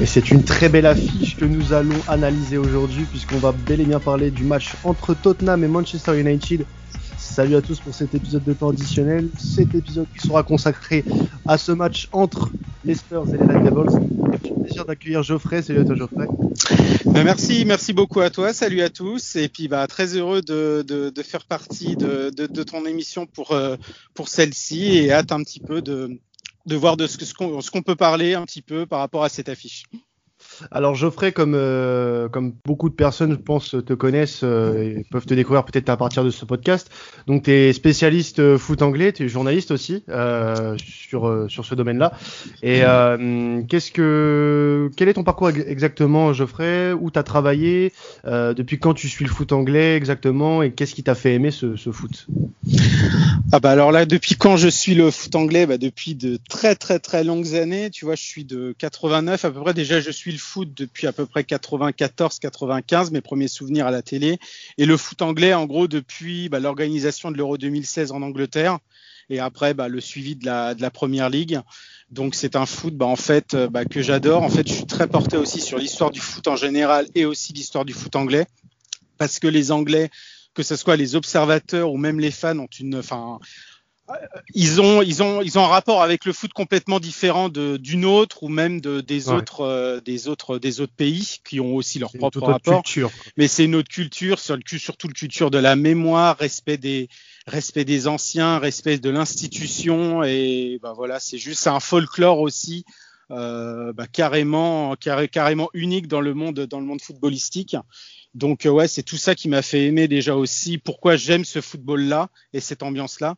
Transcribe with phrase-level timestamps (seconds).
[0.00, 3.84] Et c'est une très belle affiche que nous allons analyser aujourd'hui puisqu'on va bel et
[3.84, 6.64] bien parler du match entre Tottenham et Manchester United.
[7.18, 9.28] Salut à tous pour cet épisode de temps additionnel.
[9.38, 11.04] Cet épisode qui sera consacré
[11.46, 12.50] à ce match entre
[12.82, 14.08] les Spurs et les Red Devils.
[14.42, 15.60] J'ai le plaisir d'accueillir Geoffrey.
[15.60, 16.26] Salut à toi Geoffrey.
[17.04, 18.54] Ben, merci, merci beaucoup à toi.
[18.54, 19.36] Salut à tous.
[19.36, 23.52] Et puis bah, très heureux de, de, de faire partie de, de, ton émission pour,
[23.52, 23.76] euh,
[24.14, 26.18] pour celle-ci et hâte un petit peu de,
[26.66, 29.48] de voir de ce, ce qu'on peut parler un petit peu par rapport à cette
[29.48, 29.84] affiche.
[30.70, 35.26] Alors Geoffrey, comme euh, comme beaucoup de personnes, je pense, te connaissent euh, et peuvent
[35.26, 36.90] te découvrir peut-être à partir de ce podcast.
[37.26, 40.04] Donc tu es spécialiste euh, foot anglais, tu es journaliste aussi
[40.76, 42.12] sur sur ce domaine-là.
[42.62, 42.82] Et
[43.68, 46.92] qu'est-ce que quel est ton parcours exactement, Geoffrey?
[46.92, 47.92] Où tu as travaillé
[48.24, 50.62] Depuis quand tu suis le foot anglais exactement?
[50.62, 52.26] Et qu'est-ce qui t'a fait aimer ce, foot?
[53.52, 55.66] Ah bah alors là, depuis quand je suis le foot anglais?
[55.66, 57.90] Bah Depuis de très très très longues années.
[57.90, 59.74] Tu vois, je suis de 89 à peu près.
[59.74, 64.02] Déjà, je suis le foot depuis à peu près 94-95, mes premiers souvenirs à la
[64.02, 64.38] télé.
[64.78, 68.78] Et le foot anglais, en gros, depuis bah, l'organisation de l'Euro 2016 en Angleterre.
[69.28, 71.60] Et après, bah, le suivi de la, de la Première Ligue.
[72.10, 74.42] Donc c'est un foot bah, en fait euh, bah, que j'adore.
[74.42, 77.52] En fait, je suis très porté aussi sur l'histoire du foot en général et aussi
[77.52, 78.46] l'histoire du foot anglais
[79.16, 80.10] parce que les Anglais
[80.54, 83.38] que ce soit les observateurs ou même les fans ont une, enfin,
[84.54, 88.42] ils ont, ils ont, ils ont un rapport avec le foot complètement différent d'une autre
[88.42, 92.12] ou même de, des autres, euh, des autres, des autres pays qui ont aussi leur
[92.12, 92.82] propre rapport.
[92.82, 93.10] Culture.
[93.36, 97.08] Mais c'est une autre culture, sur le, surtout le culture de la mémoire, respect des,
[97.46, 102.84] respect des anciens, respect de l'institution et bah voilà, c'est juste un folklore aussi.
[103.30, 107.76] Euh, bah, carrément, carré, carrément unique dans le monde, dans le monde footballistique.
[108.34, 111.60] Donc euh, ouais, c'est tout ça qui m'a fait aimer déjà aussi pourquoi j'aime ce
[111.60, 113.34] football-là et cette ambiance-là.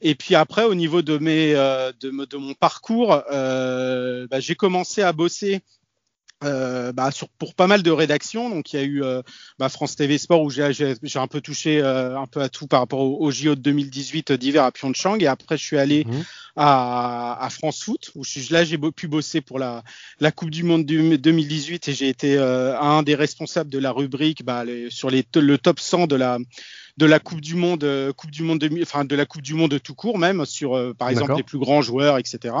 [0.00, 5.02] Et puis après, au niveau de mes euh, de, mon parcours, euh, bah, j'ai commencé
[5.02, 5.60] à bosser
[6.42, 8.48] euh, bah, sur, pour pas mal de rédactions.
[8.48, 9.20] Donc il y a eu euh,
[9.58, 12.80] bah, France TV Sport où j'ai un peu touché euh, un peu à tout par
[12.80, 15.18] rapport au, au JO de 2018 d'hiver à Pyeongchang.
[15.20, 16.22] Et après je suis allé mmh.
[16.56, 19.82] à, à, France Foot où je, là j'ai pu bosser pour la,
[20.18, 24.42] la Coupe du Monde du, 2018 et j'ai été un des responsables de la rubrique
[24.42, 26.38] bah, les, sur les, le top 100 de la
[26.96, 29.78] de la Coupe du Monde, Coupe du Monde, de, enfin de la Coupe du Monde
[29.82, 32.54] tout court même sur par exemple les plus grands joueurs, etc.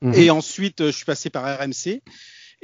[0.00, 0.14] Mmh.
[0.14, 2.00] Et ensuite, je suis passé par RMC.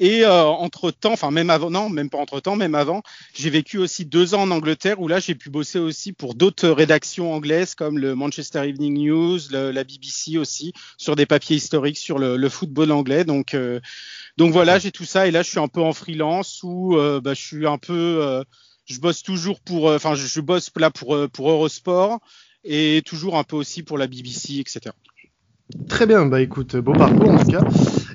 [0.00, 3.03] Et euh, entre temps, enfin même avant, non, même pas entre temps, même avant,
[3.34, 6.69] j'ai vécu aussi deux ans en Angleterre où là j'ai pu bosser aussi pour d'autres
[6.69, 12.20] rédactions anglaises comme le Manchester Evening News, la BBC aussi, sur des papiers historiques sur
[12.20, 13.25] le, football anglais.
[13.25, 13.81] Donc euh,
[14.36, 17.20] donc voilà, j'ai tout ça et là je suis un peu en freelance où euh,
[17.20, 18.44] bah, je suis un peu,
[18.86, 22.20] je bosse toujours pour, enfin je, je, bosse là pour pour Eurosport
[22.62, 24.92] et toujours un peu aussi pour la BBC, etc.
[25.89, 27.65] Très bien, bah écoute, beau parcours en tout cas.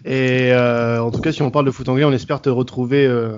[0.05, 3.05] Et euh, en tout cas, si on parle de foot anglais, on espère te retrouver
[3.05, 3.37] euh,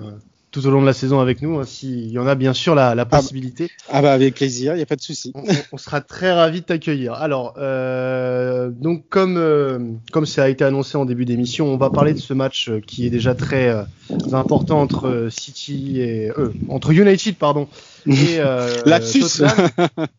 [0.56, 2.76] tout au long de la saison avec nous, hein, s'il y en a bien sûr
[2.76, 3.70] la, la ah bah, possibilité.
[3.90, 5.34] Ah bah, avec plaisir, il n'y a pas de souci.
[5.74, 7.12] On, sera très ravis de t'accueillir.
[7.12, 9.80] Alors, euh, donc comme euh,
[10.14, 12.80] comme ça a été annoncé en début d'émission, on va parler de ce match euh,
[12.80, 13.84] qui est déjà très euh,
[14.32, 16.32] important entre City et
[16.70, 17.68] entre United, pardon.
[18.12, 18.38] Et,
[18.86, 19.44] Lapsus.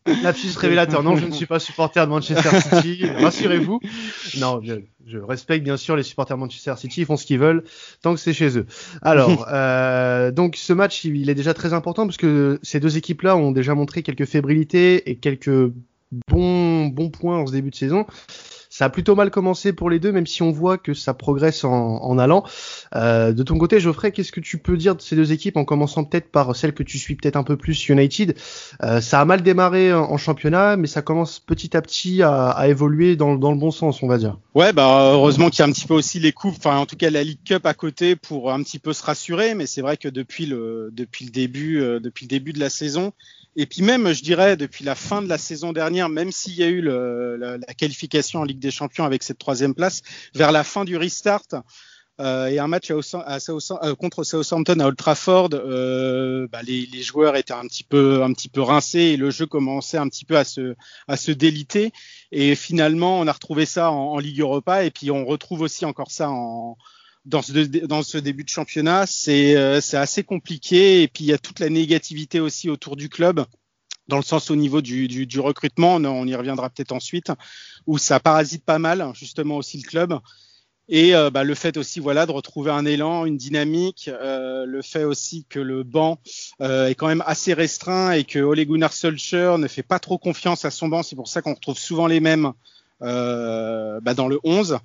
[0.23, 1.03] Lapsus révélateur.
[1.03, 3.05] Non, je ne suis pas supporter de Manchester City.
[3.19, 3.79] Rassurez-vous.
[4.39, 4.75] Non, je,
[5.07, 7.63] je respecte bien sûr les supporters de Manchester City, ils font ce qu'ils veulent
[8.01, 8.65] tant que c'est chez eux.
[9.01, 13.37] Alors, euh, donc ce match, il est déjà très important parce que ces deux équipes-là
[13.37, 15.71] ont déjà montré quelques fébrilités et quelques
[16.29, 18.05] bons bons points en ce début de saison.
[18.77, 21.63] Ça a plutôt mal commencé pour les deux, même si on voit que ça progresse
[21.63, 22.43] en, en allant.
[22.95, 25.65] Euh, de ton côté, Geoffrey, qu'est-ce que tu peux dire de ces deux équipes en
[25.65, 28.37] commençant peut-être par celle que tu suis peut-être un peu plus, United?
[28.83, 32.67] Euh, Ça a mal démarré en, championnat, mais ça commence petit à petit à, à
[32.67, 34.37] évoluer dans, dans, le bon sens, on va dire.
[34.53, 36.97] Ouais, bah heureusement qu'il y a un petit peu aussi les coupes, enfin en tout
[36.97, 39.97] cas la League Cup à côté pour un petit peu se rassurer, mais c'est vrai
[39.97, 43.11] que depuis le depuis le début euh, depuis le début de la saison,
[43.59, 46.63] et puis même, je dirais, depuis la fin de la saison dernière, même s'il y
[46.63, 50.03] a eu la, qualification en Ligue des Champions avec cette troisième place,
[50.35, 51.47] vers la fin du restart
[52.19, 57.53] euh, et un match euh, contre Southampton à Old Trafford, euh, bah, les, joueurs étaient
[57.53, 60.43] un petit peu, un petit peu rincés et le jeu commençait un petit peu à
[60.43, 60.75] se,
[61.07, 61.91] à se déliter.
[62.31, 66.11] Et finalement, on a retrouvé ça en Ligue Europa et puis on retrouve aussi encore
[66.11, 66.77] ça en
[67.27, 71.03] dans ce, début de championnat, euh, c'est assez compliqué.
[71.03, 73.45] Et puis il y a toute la négativité aussi autour du club,
[74.07, 77.31] dans le sens au niveau du, recrutement, on, y reviendra peut-être ensuite,
[77.85, 80.19] où ça parasite pas mal justement aussi le club.
[80.89, 84.81] Et euh, bah, le fait aussi voilà de retrouver un élan, une dynamique, euh, le
[84.81, 86.17] fait aussi que le banc
[86.61, 90.63] est quand même assez restreint et que Ole Gunnar Solskjaer ne fait pas trop confiance
[90.63, 92.53] à son banc, c'est pour ça qu'on retrouve souvent les mêmes
[93.01, 94.79] bah, dans le 11.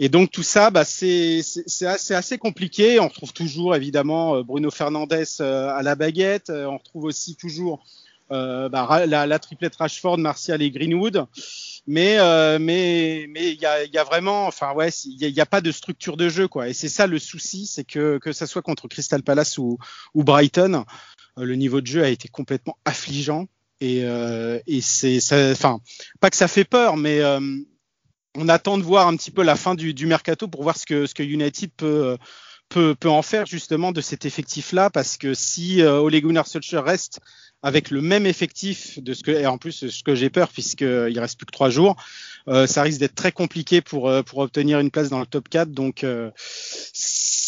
[0.00, 1.42] Et donc tout ça, bah, c'est
[1.84, 2.98] assez, assez, compliqué.
[2.98, 6.50] On retrouve toujours évidemment Bruno Fernandez à la baguette.
[6.50, 7.84] On retrouve aussi toujours
[8.30, 11.26] bah, la, la, triplette Rashford, Martial et Greenwood
[11.86, 15.46] mais euh, mais mais il y a, y a, vraiment enfin ouais il n'y a,
[15.46, 18.46] pas de structure de jeu quoi et c'est ça le souci c'est que que ça
[18.46, 19.78] soit contre Crystal Palace ou,
[20.14, 20.84] ou Brighton
[21.38, 23.46] euh, le niveau de jeu a été complètement affligeant
[23.80, 25.18] et euh, et c'est
[25.50, 25.80] enfin
[26.20, 27.40] pas que ça fait peur mais euh,
[28.36, 31.22] on attend de voir un petit peu la fin du, mercato pour voir ce que
[31.22, 32.16] United peut
[32.70, 36.46] peut, peut en faire justement de cet effectif là parce que si euh, Ole Gunnar
[36.46, 37.20] Solskjaer reste
[37.62, 41.18] avec le même effectif de ce que et en plus ce que j'ai peur puisqu'il
[41.18, 41.96] reste plus que trois jours,
[42.48, 45.48] euh, ça risque d'être très compliqué pour euh, pour obtenir une place dans le top
[45.48, 45.70] 4.
[45.70, 46.30] Donc euh,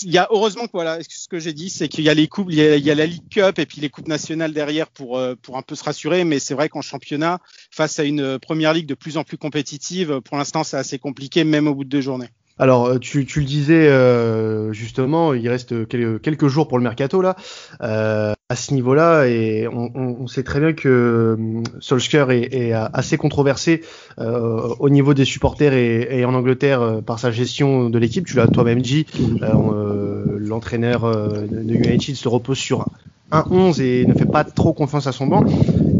[0.02, 2.28] il y a heureusement que voilà ce que j'ai dit c'est qu'il y a les
[2.28, 4.52] coupes, il y a, il y a, la League Cup et puis les coupes nationales
[4.52, 6.24] derrière pour euh, pour un peu se rassurer.
[6.24, 7.38] Mais c'est vrai qu'en championnat
[7.70, 11.44] face à une première ligue de plus en plus compétitive, pour l'instant c'est assez compliqué
[11.44, 12.28] même au bout de deux journées.
[12.58, 17.36] Alors, euh, tu, le disais euh, justement, il reste quelques, jours pour le mercato là,
[17.82, 21.36] euh, à ce niveau-là, et on, sait très bien que
[21.80, 23.82] Solskjaer est, assez controversé
[24.18, 28.26] au niveau des supporters et, et en Angleterre par sa gestion de l'équipe.
[28.26, 29.06] Tu l'as toi-même dit,
[30.38, 31.10] l'entraîneur
[31.48, 32.86] de United se repose sur
[33.30, 35.44] un 11 et ne fait pas trop confiance à son banc.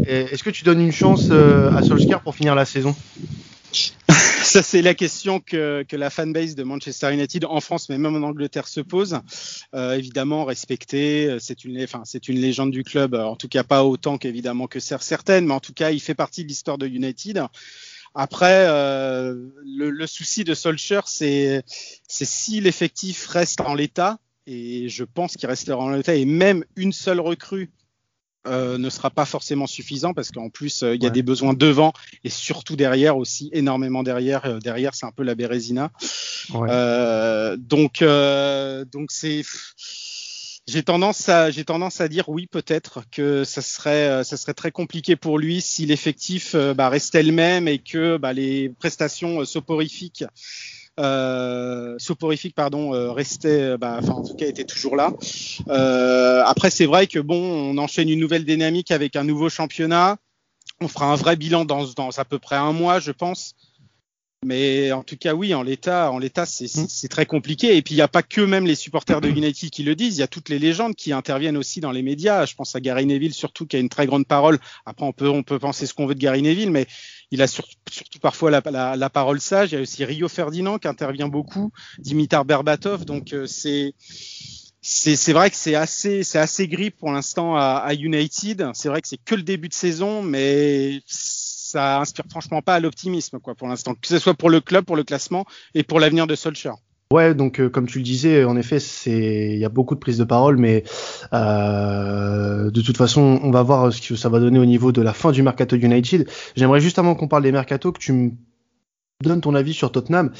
[0.07, 2.95] Est-ce que tu donnes une chance à Solskjaer pour finir la saison?
[4.53, 8.27] Ça c'est la question que, la fanbase de Manchester United en France, mais même en
[8.27, 9.19] Angleterre, se pose.
[9.73, 11.73] Euh, évidemment, respecté, euh, c'est une,
[12.39, 13.15] légende du club.
[13.15, 16.43] En tout cas, pas autant qu'évidemment que certaines, mais en tout cas, il fait partie
[16.43, 17.41] de l'histoire de United.
[18.13, 19.35] Après, euh,
[19.65, 21.63] le, souci de Solskjaer, c'est
[22.07, 26.93] si l'effectif reste en l'état, et je pense qu'il restera en l'état, et même une
[26.93, 27.71] seule recrue
[28.45, 31.53] euh, ne sera pas forcément suffisant parce qu'en plus euh, il y a des besoins
[31.53, 31.93] devant
[32.23, 35.91] et surtout derrière aussi énormément derrière euh, derrière c'est un peu la Bérésina
[36.53, 36.67] ouais.
[36.69, 39.43] Euh, donc donc c'est
[40.67, 44.71] j'ai tendance à j'ai tendance à dire oui peut-être que ça serait ça serait très
[44.71, 50.25] compliqué pour lui si l'effectif bah, restait le même et que bah, les prestations soporifiques
[50.99, 55.11] euh, soporifique pardon euh, restait euh, bah, enfin en tout cas était toujours là.
[56.45, 60.17] Après c'est vrai que bon on enchaîne une nouvelle dynamique avec un nouveau championnat.
[60.81, 63.55] On fera un vrai bilan dans à peu près un mois je pense
[64.45, 67.07] mais en tout cas, oui, en l'état, en l'état, c'est mm.
[67.09, 67.75] très compliqué.
[67.77, 70.17] Et puis, il n'y a pas que même les supporters de United qui le disent.
[70.17, 72.45] Il y a toutes les légendes qui interviennent aussi dans les médias.
[72.45, 74.59] Je pense à Gary Neville surtout, qui a une très grande parole.
[74.85, 76.87] Après, on peut, on peut penser ce qu'on veut de Gary Neville, mais
[77.31, 79.71] il a sur, surtout parfois la, la, la, parole sage.
[79.71, 83.05] Il y a aussi Rio Ferdinand qui intervient beaucoup, Dimitar Berbatov.
[83.05, 83.93] Donc, euh, c'est
[84.85, 88.71] c'est vrai que c'est assez c'est assez gris pour l'instant à, à United.
[88.73, 91.01] C'est vrai que c'est que le début de saison, mais
[91.73, 94.85] ça inspire franchement pas à l'optimisme quoi pour l'instant, que ce soit pour le club,
[94.85, 96.75] pour le classement et pour l'avenir de Solskjaer.
[97.11, 100.17] Ouais, donc euh, comme tu le disais, en effet, il y a beaucoup de prises
[100.17, 100.83] de parole, mais
[101.33, 105.01] euh, de toute façon, on va voir ce que ça va donner au niveau de
[105.01, 106.27] la fin du mercato United.
[106.55, 108.31] J'aimerais juste avant qu'on parle des mercato que tu me
[109.23, 110.31] donnes ton avis sur Tottenham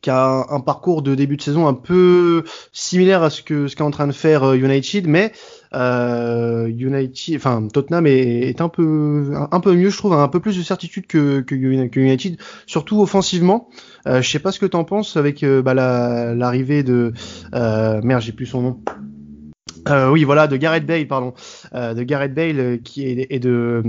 [0.00, 3.76] qui a un, parcours de début de saison un peu similaire à ce que ce
[3.76, 5.32] qu'est en train de faire euh, United, mais
[5.74, 10.40] euh, United, enfin Tottenham est, est, un peu un, peu mieux, je trouve, un peu
[10.40, 13.68] plus de certitude que, que, United, surtout offensivement.
[14.06, 17.12] Euh, je sais pas ce que t'en penses avec euh, bah, l'arrivée de
[17.54, 18.80] euh, merde, j'ai plus son nom.
[19.88, 21.32] Euh, oui, voilà, de Gareth Bale, pardon,
[21.74, 23.82] euh, de Gareth Bale euh, qui est et de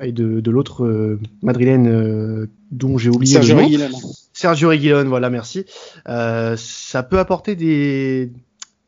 [0.00, 3.98] et de, de l'autre madrilène dont j'ai oublié le nom.
[4.38, 5.64] Sergio Reguilon, voilà, merci.
[6.06, 8.30] ça peut apporter des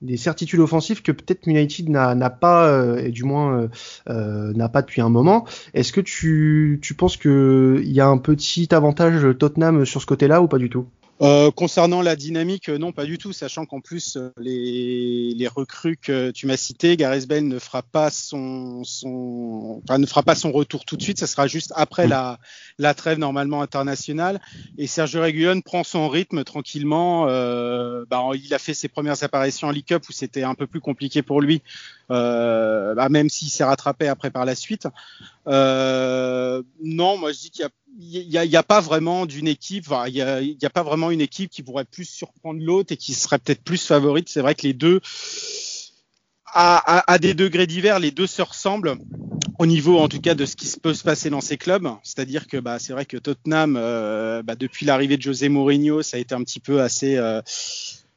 [0.00, 3.69] des certitudes offensives que peut-être United n'a pas, et du moins
[4.07, 5.47] n'a pas depuis un moment.
[5.75, 10.40] Est-ce que tu, tu penses qu'il y a un petit avantage Tottenham sur ce côté-là
[10.40, 10.87] ou pas du tout?
[11.23, 15.49] Euh, concernant la dynamique, euh, non, pas du tout, sachant qu'en plus euh, les, les,
[15.49, 20.23] recrues que tu m'as citées, Gareth Bale ne fera pas son, son, enfin, ne fera
[20.23, 22.39] pas son retour tout de suite, ça sera juste après la,
[22.81, 24.41] la trêve normalement internationale.
[24.79, 27.27] Et Sergio Reguilon prend son rythme tranquillement.
[27.29, 30.67] Euh, bah, il a fait ses premières apparitions en League Cup où c'était un peu
[30.67, 31.62] plus compliqué pour lui,
[32.11, 34.89] euh, bah, même s'il s'est rattrapé après par la suite.
[35.47, 39.49] Euh, non, moi je dis qu'il y a il n'y a, a, pas vraiment d'une
[39.49, 43.38] équipe, il a, pas vraiment une équipe qui pourrait plus surprendre l'autre et qui serait
[43.38, 44.28] peut-être plus favorite.
[44.28, 45.00] C'est vrai que les deux,
[46.52, 48.97] à des degrés divers, les deux se ressemblent
[49.61, 51.87] au niveau en tout cas de ce qui peut se passer dans ces clubs.
[52.02, 56.16] C'est-à-dire que bah, c'est vrai que Tottenham, euh, bah, depuis l'arrivée de José Mourinho, ça
[56.16, 57.42] a été un petit peu assez, euh,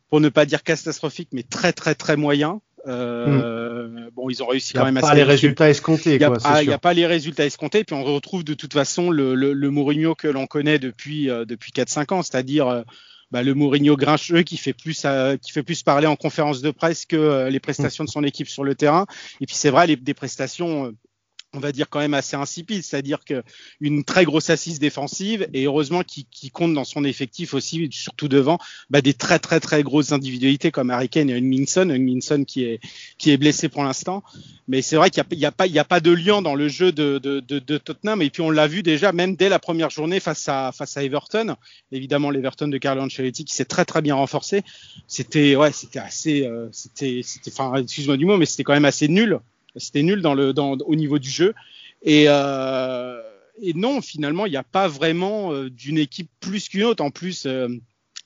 [0.10, 2.62] pour ne pas dire catastrophique, mais très très très moyen.
[2.88, 4.10] Euh, mm.
[4.14, 5.00] Bon, ils ont réussi quand même à.
[5.00, 6.16] Il n'y a pas les résultats escomptés.
[6.16, 6.24] Il n'y
[6.72, 7.84] a, a, pas les résultats escomptés.
[7.84, 11.46] Puis on retrouve de toute façon le, le, le Mourinho que l'on connaît depuis euh,
[11.46, 12.82] depuis 4-5 ans, c'est-à-dire euh,
[13.32, 15.06] bah, le Mourinho grincheux qui fait plus
[15.42, 18.64] qui fait plus parler en conférence de presse que les prestations de son équipe sur
[18.64, 19.06] le terrain.
[19.42, 20.94] Et puis c'est vrai, les, des prestations
[21.54, 26.02] on va dire quand même assez insipide, c'est-à-dire qu'une très grosse assise défensive et heureusement
[26.04, 28.58] qui, compte dans son effectif aussi, surtout devant,
[28.90, 32.80] bah, des très très très grosses individualités comme Harry Kane et Minson, Minson qui est
[33.18, 34.24] qui est blessé pour l'instant,
[34.68, 36.56] mais c'est vrai qu'il n'y a, a, pas il y a pas de lien dans
[36.56, 38.22] le jeu de, de, de, Tottenham.
[38.22, 41.04] Et puis on l'a vu déjà même dès la première journée face à face à
[41.04, 41.56] Everton,
[41.92, 44.64] évidemment l'Everton de Carlo Ancelotti qui s'est très très bien renforcé,
[45.08, 48.86] c'était ouais c'était assez euh, c'était c'était enfin excuse-moi du mot mais c'était quand même
[48.86, 49.40] assez nul
[49.76, 51.54] c'était nul dans le, dans, au niveau du jeu.
[52.02, 53.22] Et, euh,
[53.62, 57.04] et non, finalement, il n'y a pas vraiment euh, d'une équipe plus qu'une autre.
[57.04, 57.68] En plus, euh,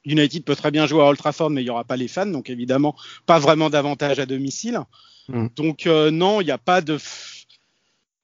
[0.06, 2.26] United peut très bien jouer à Old Trafford, mais il n'y aura pas les fans,
[2.26, 4.80] donc évidemment, pas vraiment d'avantage à domicile.
[5.28, 5.48] Mm.
[5.56, 6.98] Donc euh, non, il n'y a pas de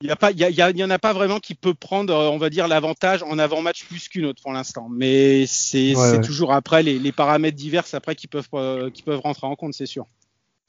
[0.01, 2.38] il y a pas il y, y, en a pas vraiment qui peut prendre on
[2.38, 6.84] va dire l'avantage en avant match plus qu'une autre pour l'instant mais c'est toujours après
[6.84, 8.50] les, les, paramètres divers après qui peuvent
[8.92, 10.06] qui peuvent rentrer en compte c'est sûr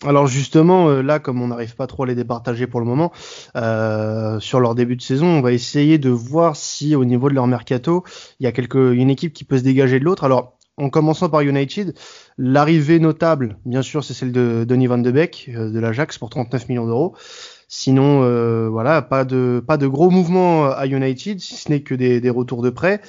[0.03, 3.13] alors justement, euh, là, comme on n'arrive pas trop à les départager pour le moment,
[3.57, 7.35] euh, sur leur début de saison, on va essayer de voir si au niveau de
[7.35, 8.05] leur mercato,
[8.41, 10.25] il y a quelque, une équipe qui peut se dégager de l'autre.
[10.25, 11.97] Alors, en commençant par United,
[12.37, 16.31] l'arrivée notable, bien sûr, c'est celle de Donny van de Beek euh, de l'Ajax pour
[16.31, 17.17] 39 millions d'euros.
[17.77, 18.21] Sinon,
[18.71, 22.31] voilà, pas de pas de gros mouvements à United, si ce n'est que des, des
[22.31, 23.01] retours de prêt.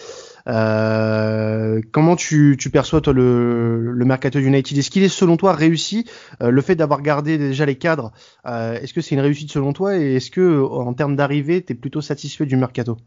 [0.47, 5.53] Euh, comment tu, tu, perçois toi le, le mercato United Est-ce qu'il est selon toi
[5.53, 6.05] réussi?
[6.41, 8.11] Euh, Le fait d'avoir gardé déjà les cadres,
[8.45, 9.97] euh, est-ce que c'est une réussite selon toi?
[9.97, 12.97] Et est-ce que en termes d'arrivée, tu es plutôt satisfait du mercato?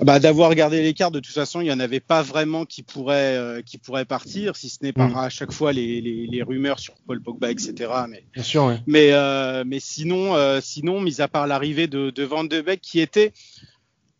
[0.00, 2.82] Bah, d'avoir gardé les cartes, de toute façon, il n'y en avait pas vraiment qui
[2.82, 5.16] pourraient, euh, qui pourraient partir, si ce n'est par mm.
[5.16, 7.92] à chaque fois les, les, les, rumeurs sur Paul Pogba, etc.
[8.08, 8.80] Mais, Bien sûr, ouais.
[8.86, 12.80] mais, euh, mais sinon, euh, sinon, mis à part l'arrivée de, de Van de Beek,
[12.80, 13.32] qui était,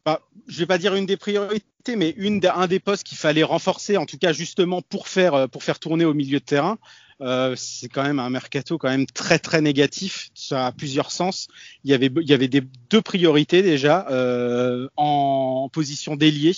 [0.04, 1.64] bah, je vais pas dire une des priorités,
[1.96, 5.64] mais une un des postes qu'il fallait renforcer, en tout cas justement pour faire pour
[5.64, 6.78] faire tourner au milieu de terrain.
[7.20, 11.48] Euh, c'est quand même un mercato quand même très très négatif, ça a plusieurs sens.
[11.84, 16.52] Il y avait il y avait des, deux priorités déjà euh, en, position d'ailier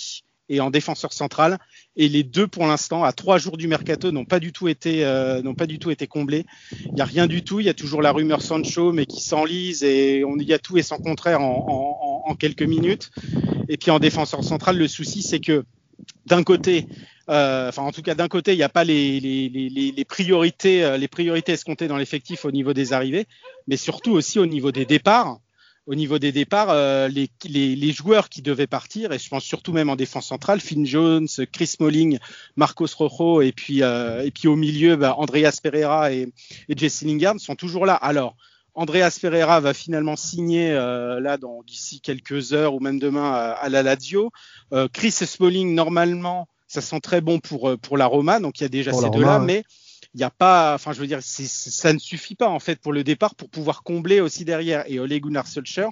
[0.49, 1.57] et en défenseur central.
[1.95, 5.03] Et les deux, pour l'instant, à trois jours du mercato, n'ont pas du tout été,
[5.03, 6.45] euh, n'ont pas du tout été comblés.
[6.85, 7.59] Il n'y a rien du tout.
[7.59, 10.77] Il y a toujours la rumeur Sancho, mais qui s'enlise et on y a tout
[10.77, 11.65] et son contraire en,
[12.25, 13.11] en, en, quelques minutes.
[13.69, 15.65] Et puis en défenseur central, le souci, c'est que
[16.25, 16.87] d'un côté,
[17.29, 21.53] euh, en tout cas d'un côté, il n'y a pas les, priorités, euh, les priorités
[21.53, 23.25] escomptées dans l'effectif au niveau des arrivées,
[23.67, 25.39] mais surtout aussi au niveau des départs
[25.87, 29.91] au niveau des départs, euh, les, joueurs qui devaient partir, et je pense surtout même
[29.91, 32.17] en défense centrale, Finn Jones, Chris Smalling,
[32.55, 36.33] Marcos Rojo, et puis, et puis au milieu, bah, Andreas Pereira et,
[36.69, 37.93] et Jesse Lingard sont toujours là.
[37.93, 38.35] Alors,
[38.75, 43.51] Andreas Pereira va finalement signer euh, là dans d'ici quelques heures ou même demain à,
[43.51, 44.31] à la Lazio.
[44.73, 48.65] Euh, Chris Smalling, normalement, ça sent très bon pour, pour la Roma, donc il y
[48.65, 49.63] a déjà ces deux-là, mais
[50.13, 52.93] il n'y a pas, enfin je veux dire, ça ne suffit pas en fait pour
[52.93, 54.83] le départ pour pouvoir combler aussi derrière.
[54.87, 55.89] Et Ole Gunnar Solskjaer,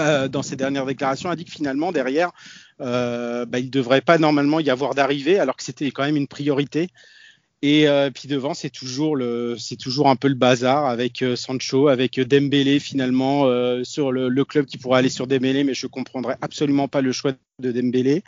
[0.00, 2.30] euh, dans ses dernières déclarations, a dit que finalement derrière,
[2.80, 6.16] euh, bah, il ne devrait pas normalement y avoir d'arrivée, alors que c'était quand même
[6.16, 6.88] une priorité.
[7.64, 11.36] Et euh, puis devant, c'est toujours le, c'est toujours un peu le bazar avec euh,
[11.36, 15.72] Sancho, avec Dembélé finalement euh, sur le, le, club qui pourrait aller sur Dembélé, mais
[15.72, 18.24] je comprendrais absolument pas le choix de Dembélé.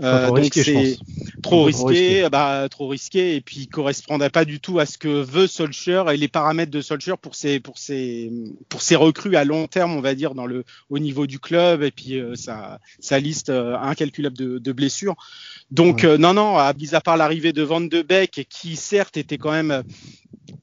[0.00, 0.96] Euh, donc c'est
[1.42, 5.08] trop risqué, bah trop risqué et puis il correspondait pas du tout à ce que
[5.08, 8.30] veut Solskjaer et les paramètres de Solskjaer pour ses pour ses
[8.68, 11.82] pour ses recrues à long terme, on va dire dans le au niveau du club
[11.82, 15.16] et puis euh, sa sa liste euh, incalculable de, de blessures.
[15.72, 19.38] Donc euh, non non, à, à part l'arrivée de Van de Beek qui certes était
[19.38, 19.82] quand même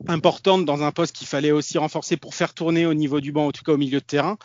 [0.08, 3.48] importante dans un poste qu'il fallait aussi renforcer pour faire tourner au niveau du banc,
[3.48, 4.38] en tout cas au milieu de terrain.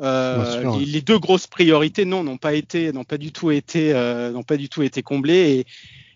[0.00, 4.30] Euh, les, deux grosses priorités, non, n'ont pas été, n'ont pas du tout été, euh,
[4.30, 5.50] n'ont pas du tout été comblées.
[5.60, 5.66] Et,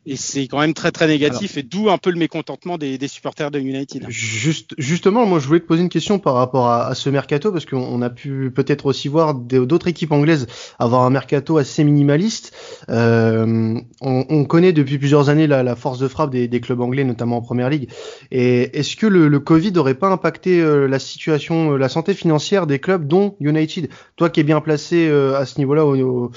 [0.04, 3.08] et c'est quand même très très négatif et d'où un peu le mécontentement des, des,
[3.08, 4.06] supporters de United.
[4.08, 7.52] Juste, justement, moi je voulais te poser une question par rapport à, à ce mercato
[7.52, 10.46] parce qu'on a pu peut-être aussi voir d'autres équipes anglaises
[10.78, 12.52] avoir un mercato assez minimaliste.
[12.88, 16.80] Euh, on, on, connaît depuis plusieurs années la, la force de frappe des, des, clubs
[16.80, 17.88] anglais, notamment en première ligue.
[18.30, 22.14] Et est-ce que le, le Covid n'aurait pas impacté euh, la situation, euh, la santé
[22.14, 23.88] financière des clubs, dont United?
[24.16, 26.30] Toi qui es bien placé euh, à ce niveau-là au,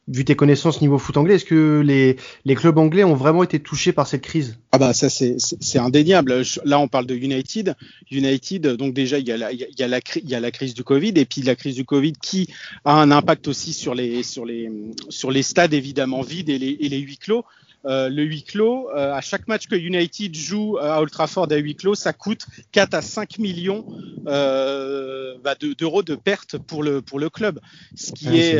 [0.07, 3.59] vu tes connaissances niveau foot anglais, est-ce que les, les clubs anglais ont vraiment été
[3.59, 4.57] touchés par cette crise?
[4.71, 6.41] Ah bah ça c'est indéniable.
[6.65, 7.75] Là on parle de United.
[8.09, 10.51] United donc déjà il y a la il y a la il y a la
[10.51, 12.47] crise du Covid et puis la crise du Covid qui
[12.85, 14.69] a un impact aussi sur les sur les
[15.09, 17.45] sur les stades évidemment vides et les, et les huis clos.
[17.85, 21.47] Euh, le huis clos, euh, à chaque match que United joue euh, à Old Trafford
[21.51, 23.85] à huis clos, ça coûte 4 à 5 millions
[24.23, 27.59] bah, d'euros de, pertes pour le pour le club,
[27.95, 28.59] ce qui est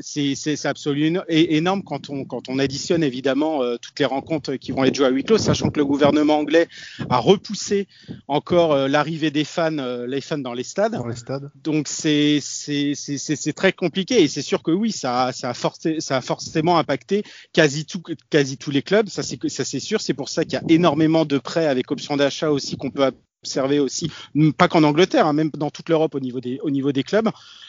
[0.00, 4.94] c'est absolument énorme quand on quand on additionne évidemment toutes les rencontres qui vont être
[4.94, 6.66] jouées à huis clos, sachant que le gouvernement anglais
[7.08, 7.86] a repoussé
[8.28, 10.92] encore l'arrivée des fans les fans dans les stades.
[10.92, 11.50] Dans les stades.
[11.62, 12.40] Donc c'est
[13.54, 17.22] très compliqué et c'est sûr que oui ça ça a forcé, ça a forcément impacté
[17.52, 20.00] quasi tout quasi tous les clubs, ça c'est ça c'est sûr.
[20.00, 23.10] C'est pour ça qu'il y a énormément de prêts avec option d'achat aussi qu'on peut
[23.44, 24.10] observer aussi,
[24.56, 27.28] pas qu'en Angleterre, hein, même dans toute l'Europe au niveau des au niveau des clubs.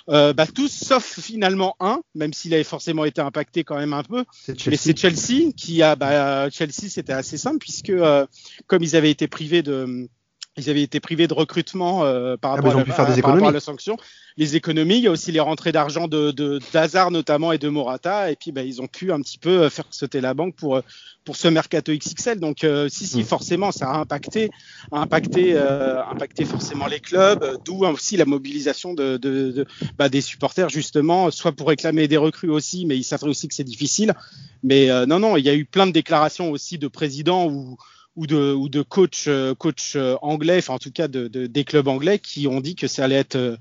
[0.10, 4.04] Euh, bah, tous sauf finalement un, même s'il avait forcément été impacté quand même un
[4.04, 4.24] peu.
[4.68, 8.26] Mais c'est Chelsea qui a bah, Chelsea c'était assez simple puisque euh,
[8.68, 10.08] comme ils avaient été privés de
[10.58, 13.98] ils avaient été privés de recrutement euh, par, ah, rapport, à, la, sanction.
[14.38, 17.68] Les économies, il y a aussi les rentrées d'argent de, de d'Hazard notamment et de
[17.68, 20.56] Morata, et puis bah, ils ont pu un petit peu euh, faire sauter la banque
[20.56, 20.82] pour euh,
[21.26, 22.40] pour ce mercato XXL.
[22.40, 23.24] Donc si si mm.
[23.24, 24.52] forcément ça a impacté,
[24.92, 29.66] a impacté, impacté forcément les clubs, d'où aussi la mobilisation de, de, de
[29.98, 33.56] bah, des supporters justement, soit pour réclamer des recrues aussi, mais ils savent aussi que
[33.56, 34.14] c'est difficile.
[34.62, 37.76] Mais non non, il y a eu plein de déclarations aussi de présidents où
[38.16, 41.48] ou de, ou de coach, euh, coach euh, anglais, enfin en tout cas de, de,
[41.48, 43.58] des clubs anglais qui ont dit que ça allait être, euh,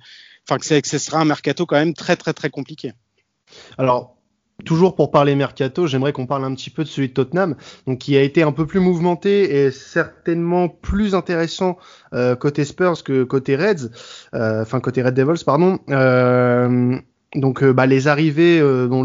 [0.48, 2.92] enfin que, que ce sera un mercato quand même très très très compliqué.
[3.78, 4.14] Alors
[4.64, 7.56] Toujours pour parler mercato, j'aimerais qu'on parle un petit peu de celui de Tottenham,
[7.88, 11.76] donc qui a été un peu plus mouvementé et certainement plus intéressant
[12.14, 13.90] euh, côté Spurs que côté Reds,
[14.32, 15.80] euh, enfin côté Red Devils pardon.
[15.90, 16.96] Euh,
[17.34, 19.04] donc euh, bah, les arrivées, euh, dont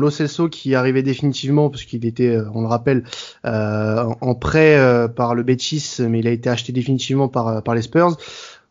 [0.50, 3.04] qui arrivait définitivement parce qu'il était, euh, on le rappelle,
[3.44, 4.78] en prêt
[5.16, 8.18] par le Betis, mais il a été acheté définitivement par, par les Spurs.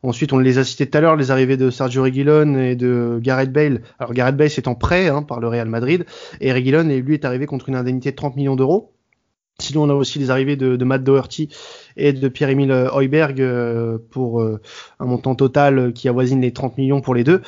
[0.03, 3.19] Ensuite, on les a cités tout à l'heure, les arrivées de Sergio Reguilon et de
[3.21, 3.83] Gareth Bale.
[3.99, 6.07] Alors Gareth Bale c'est en prêt hein, par le Real Madrid
[6.41, 8.93] et Reguilon lui est arrivé contre une indemnité de 30 millions d'euros.
[9.61, 11.49] Sinon, on a aussi les arrivées de, de Matt Doherty
[11.97, 13.45] et de Pierre-Emile Heuberg
[14.13, 17.43] pour un montant total qui avoisine les 30 millions pour les deux.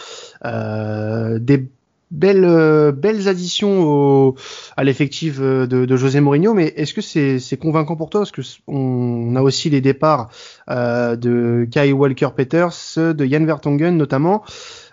[0.44, 1.70] Euh, des
[2.10, 4.36] belles, euh, belles additions au,
[4.76, 8.20] à l'effectif euh, de, de, José Mourinho, mais est-ce que c'est convaincant pour toi?
[8.20, 10.30] Parce que on a aussi les départs
[10.68, 14.42] euh, de Kai Walker-Peters, de Jan Vertonghen notamment.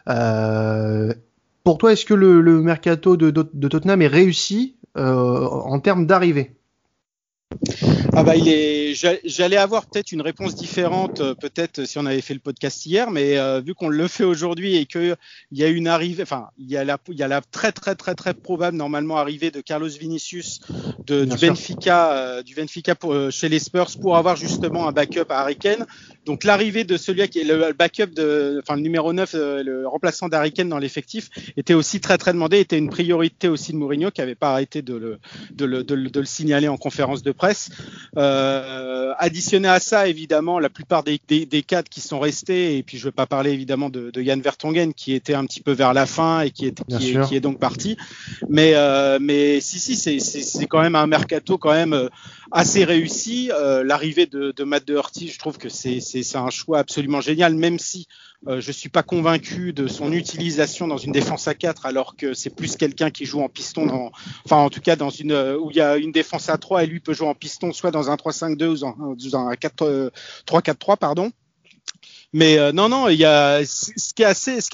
[0.09, 1.13] Euh,
[1.63, 6.55] pour toi, est-ce que le, le mercato de, de, Tottenham est réussi en termes d'arrivée?
[8.13, 8.93] Ah bah il est.
[9.25, 13.11] J'allais avoir peut-être une réponse différente, euh, peut-être si on avait fait le podcast hier,
[13.11, 15.15] mais euh, vu qu'on le fait aujourd'hui et qu'il
[15.51, 17.95] y a une arrivée, enfin il y a la, il y a la très très
[17.95, 20.61] très très probable normalement arrivée de Carlos Vinicius
[21.05, 25.29] de, du Benfica, euh, du Benfica pour, chez les Spurs pour avoir justement un backup
[25.29, 25.85] à Harry Kane.
[26.27, 30.27] Donc l'arrivée de celui qui est le backup de, enfin le numéro 9, le remplaçant
[30.27, 34.11] d'Harry Kane dans l'effectif, était aussi très très demandé, était une priorité aussi de Mourinho
[34.11, 35.19] qui avait pas arrêté de le,
[35.51, 37.69] de le, de le, de le signaler en conférence de presse.
[38.17, 42.83] Euh, additionné à ça, évidemment, la plupart des, des, des, cadres qui sont restés, et
[42.83, 45.61] puis je ne veux pas parler évidemment de, de Yann Vertonghen qui était un petit
[45.61, 47.97] peu vers la fin et qui est, qui est, qui est, donc parti.
[48.49, 52.09] Mais, euh, mais si, si, c'est quand même un mercato quand même euh,
[52.51, 53.51] assez réussi.
[53.53, 55.99] Euh, L'arrivée de, de Matt Doherty, je trouve que c'est
[56.35, 58.07] un choix absolument génial, même si
[58.47, 62.35] euh, je suis pas convaincu de son utilisation dans une défense à 4 alors que
[62.35, 64.11] c'est plus quelqu'un qui joue en piston
[64.45, 66.83] enfin en tout cas dans une euh, où il y a une défense à 3
[66.83, 70.11] et lui peut jouer en piston soit dans un 3-5-2 ou dans un 4
[70.45, 71.31] 3-4-3 pardon.
[72.33, 74.25] Mais euh, non, non, il y a ce qui est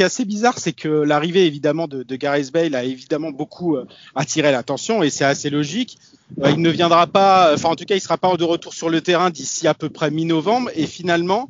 [0.04, 4.52] assez, bizarre, c'est que l'arrivée évidemment de, de Gareth Bale a évidemment beaucoup euh, attiré
[4.52, 5.98] l'attention et c'est assez logique.
[6.41, 8.89] Euh, il ne viendra pas, enfin en tout cas, il sera pas de retour sur
[8.89, 10.69] le terrain d'ici à peu près mi-novembre.
[10.76, 11.50] Et finalement,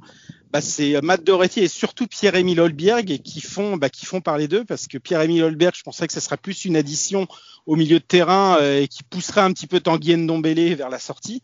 [0.51, 4.65] bah, c'est Matt Doretti et surtout Pierre-Emile Holberg qui font, bah, qui font parler d'eux
[4.65, 7.27] parce que Pierre-Emile Holberg, je pensais que ce serait plus une addition
[7.65, 11.41] au milieu de terrain et qui pousserait un petit peu Tanguy Ndombele vers la sortie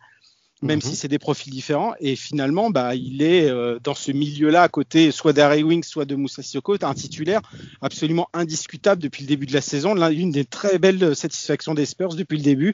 [0.62, 0.96] même si mhm.
[0.96, 1.94] c'est des profils différents.
[2.00, 6.06] Et finalement, bah, il est euh, dans ce milieu-là, à côté soit d'Harry Wings, soit
[6.06, 7.42] de Moussa Sissoko, un titulaire
[7.82, 12.16] absolument indiscutable depuis le début de la saison, l'une des très belles satisfactions des Spurs
[12.16, 12.74] depuis le début.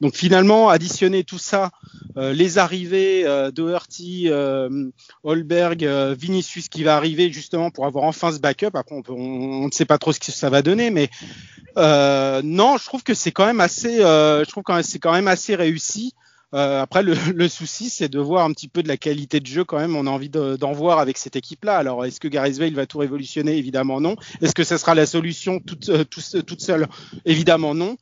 [0.00, 1.70] Donc finalement, additionner tout ça,
[2.18, 4.90] euh, les arrivées euh, Doherty, euh,
[5.22, 8.74] Holberg, euh, Vinicius qui va arriver justement pour avoir enfin ce backup.
[8.74, 11.08] Après, on, on, ne sait pas trop ce que ça va donner, mais
[11.76, 15.54] non, je trouve que c'est quand même assez, je trouve que c'est quand même assez
[15.54, 16.12] réussi.
[16.54, 19.46] Euh, après, le, le souci, c'est de voir un petit peu de la qualité de
[19.46, 19.96] jeu quand même.
[19.96, 21.76] On a envie d'en voir avec cette équipe-là.
[21.76, 23.56] Alors, est-ce que Gareth Bale va tout révolutionner?
[23.56, 24.16] Évidemment non.
[24.40, 26.86] Est-ce que ça sera la solution toute, euh, toute, toute seule?
[27.24, 27.96] Évidemment non.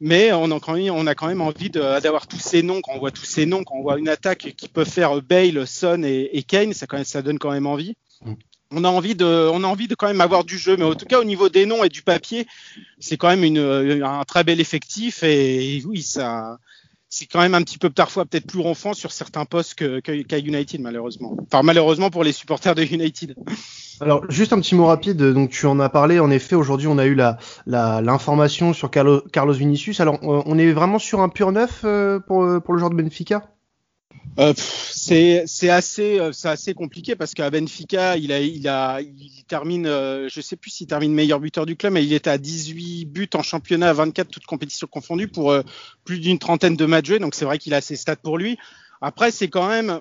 [0.00, 2.92] mais on a quand même, on a quand même envie d'avoir tous ces noms, quand
[2.94, 6.02] on voit tous ces noms, quand on voit une attaque qui peut faire Bale, Son
[6.02, 7.94] et, Kane, ça, quand même, ça donne quand même envie.
[8.24, 8.34] Mm.
[8.72, 10.96] On a envie de, on a envie de quand même avoir du jeu, mais en
[10.96, 12.48] tout cas au niveau des noms et du papier,
[12.98, 16.58] c'est quand même une, un très bel effectif et, oui, ça,
[17.08, 20.80] c'est quand même un petit peu parfois peut-être plus ronfant sur certains postes qu'à United
[20.80, 21.36] malheureusement.
[21.46, 23.36] Enfin malheureusement pour les supporters de United.
[24.00, 26.18] Alors juste un petit mot rapide, donc tu en as parlé.
[26.20, 30.00] En effet, aujourd'hui on a eu la l'information sur Carlos, Carlos Vinicius.
[30.00, 33.55] Alors on est vraiment sur un pur neuf euh, pour pour le joueur de Benfica?
[34.38, 39.44] Euh, c'est assez euh, c'est assez compliqué parce qu'à Benfica il a il a il
[39.48, 42.36] termine euh, je sais plus s'il termine meilleur buteur du club mais il était à
[42.36, 45.62] 18 buts en championnat à 24 toutes compétitions confondues pour euh,
[46.04, 47.18] plus d'une trentaine de matchs joués.
[47.18, 48.58] Donc c'est vrai qu'il a ses stats pour lui
[49.00, 50.00] après, c'est quand même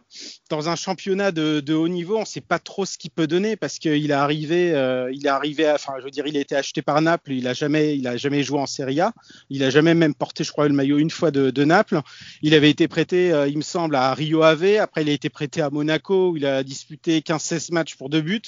[0.50, 3.28] dans un championnat de, de haut niveau, on ne sait pas trop ce qu'il peut
[3.28, 6.40] donner parce qu'il est arrivé, euh, il est arrivé, enfin, je veux dire, il a
[6.40, 9.14] été acheté par Naples, il a jamais, il jamais joué en Serie A,
[9.50, 12.02] il a jamais même porté, je crois, le maillot une fois de, de Naples.
[12.42, 14.78] Il avait été prêté, euh, il me semble, à Rio Ave.
[14.80, 18.22] Après, il a été prêté à Monaco où il a disputé 15-16 matchs pour deux
[18.22, 18.42] buts.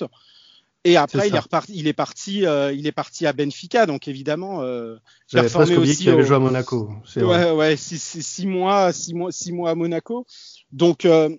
[0.87, 4.07] Et après, il est, reparti, il est parti, euh, il est parti à Benfica, donc
[4.07, 4.61] évidemment.
[4.61, 4.95] Euh,
[5.27, 6.89] J'avais presque oublié qu'il avait joué à Monaco.
[7.17, 7.51] Ouais, vrai.
[7.51, 10.25] ouais, six, six, mois, six mois, six mois à Monaco.
[10.71, 11.29] Donc, euh,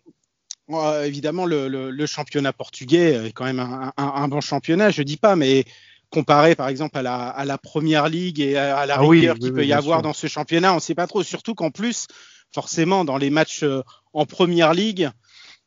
[1.03, 5.03] évidemment, le, le, le, championnat portugais est quand même un, un, un, bon championnat, je
[5.03, 5.65] dis pas, mais
[6.11, 9.53] comparé par exemple à la, à la première ligue et à, la ah rigueur qu'il
[9.53, 10.03] peut y avoir sûr.
[10.03, 11.23] dans ce championnat, on ne sait pas trop.
[11.23, 12.07] Surtout qu'en plus,
[12.53, 13.83] forcément, dans les matchs euh,
[14.13, 15.11] en première ligue,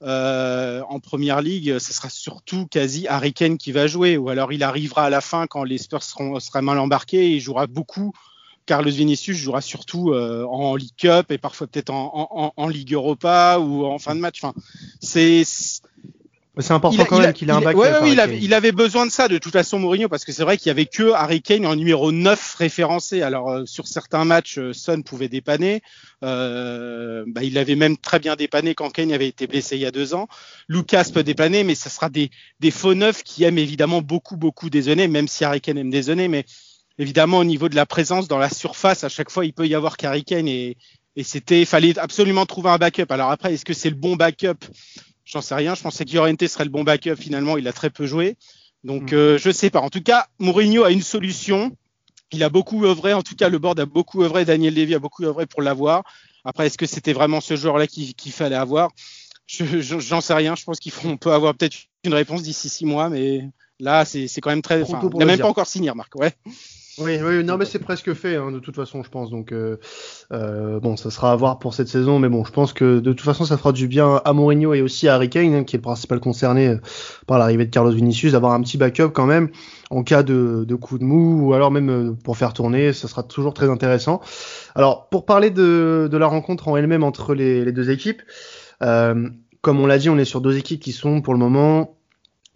[0.03, 4.51] euh, en première ligue, ce sera surtout quasi Harry Kane qui va jouer, ou alors
[4.51, 7.67] il arrivera à la fin quand les Spurs seront, sera mal embarqués et il jouera
[7.67, 8.13] beaucoup.
[8.65, 12.93] Carlos Vinicius jouera surtout euh, en League Cup et parfois peut-être en, en, en, Ligue
[12.93, 14.43] Europa ou en fin de match.
[14.43, 14.53] Enfin,
[15.01, 15.43] c'est
[16.57, 17.79] c'est important quand même qu'il ait un backup.
[17.79, 20.33] Ouais, oui, il avait, il avait, besoin de ça de toute façon Mourinho parce que
[20.33, 23.21] c'est vrai qu'il y avait que Harry Kane en numéro 9 référencé.
[23.21, 25.81] Alors euh, sur certains matchs, euh, Son pouvait dépanner.
[26.23, 29.85] Euh, bah, il avait même très bien dépanné quand Kane avait été blessé il y
[29.85, 30.27] a deux ans.
[30.67, 34.69] Lucas peut dépanner, mais ça sera des, des faux neufs qui aiment évidemment beaucoup beaucoup
[34.69, 36.27] dézonner, même si Harry Kane aime dézonner.
[36.27, 36.43] Mais
[36.99, 39.73] évidemment au niveau de la présence dans la surface, à chaque fois il peut y
[39.73, 40.75] avoir qu'Harry Kane et,
[41.15, 43.05] et c'était, fallait absolument trouver un backup.
[43.09, 44.65] Alors après, est-ce que c'est le bon backup
[45.31, 45.75] J'en sais rien.
[45.75, 47.15] Je pensais que Llorente serait le bon backup.
[47.15, 48.35] Finalement, il a très peu joué.
[48.83, 49.15] Donc, mm.
[49.15, 49.79] euh, je sais pas.
[49.79, 51.75] En tout cas, Mourinho a une solution.
[52.31, 53.13] Il a beaucoup œuvré.
[53.13, 54.43] En tout cas, le board a beaucoup œuvré.
[54.45, 56.03] Daniel Levy a beaucoup œuvré pour l'avoir.
[56.43, 58.89] Après, est-ce que c'était vraiment ce joueur-là qu'il fallait avoir?
[59.47, 60.55] J'en sais rien.
[60.55, 64.49] Je pense qu'on peut avoir peut-être une réponse d'ici six mois, mais là, c'est quand
[64.49, 64.81] même très.
[64.81, 66.15] il n'a même pas encore signé, Marc.
[66.15, 66.33] Ouais.
[67.01, 69.29] Oui, oui, non, mais c'est presque fait, hein, de toute façon, je pense.
[69.29, 69.77] Donc, euh,
[70.31, 73.13] euh, bon, ça sera à voir pour cette saison, mais bon, je pense que de
[73.13, 75.75] toute façon, ça fera du bien à Mourinho et aussi à Harry Kane, hein, qui
[75.75, 76.77] est le principal concerné euh,
[77.27, 79.49] par l'arrivée de Carlos Vinicius, d'avoir un petit backup quand même
[79.91, 83.07] en cas de, de coup de mou ou alors même euh, pour faire tourner, ça
[83.07, 84.21] sera toujours très intéressant.
[84.73, 88.21] Alors, pour parler de, de la rencontre en elle-même entre les, les, deux équipes,
[88.81, 89.29] euh,
[89.61, 91.97] comme on l'a dit, on est sur deux équipes qui sont pour le moment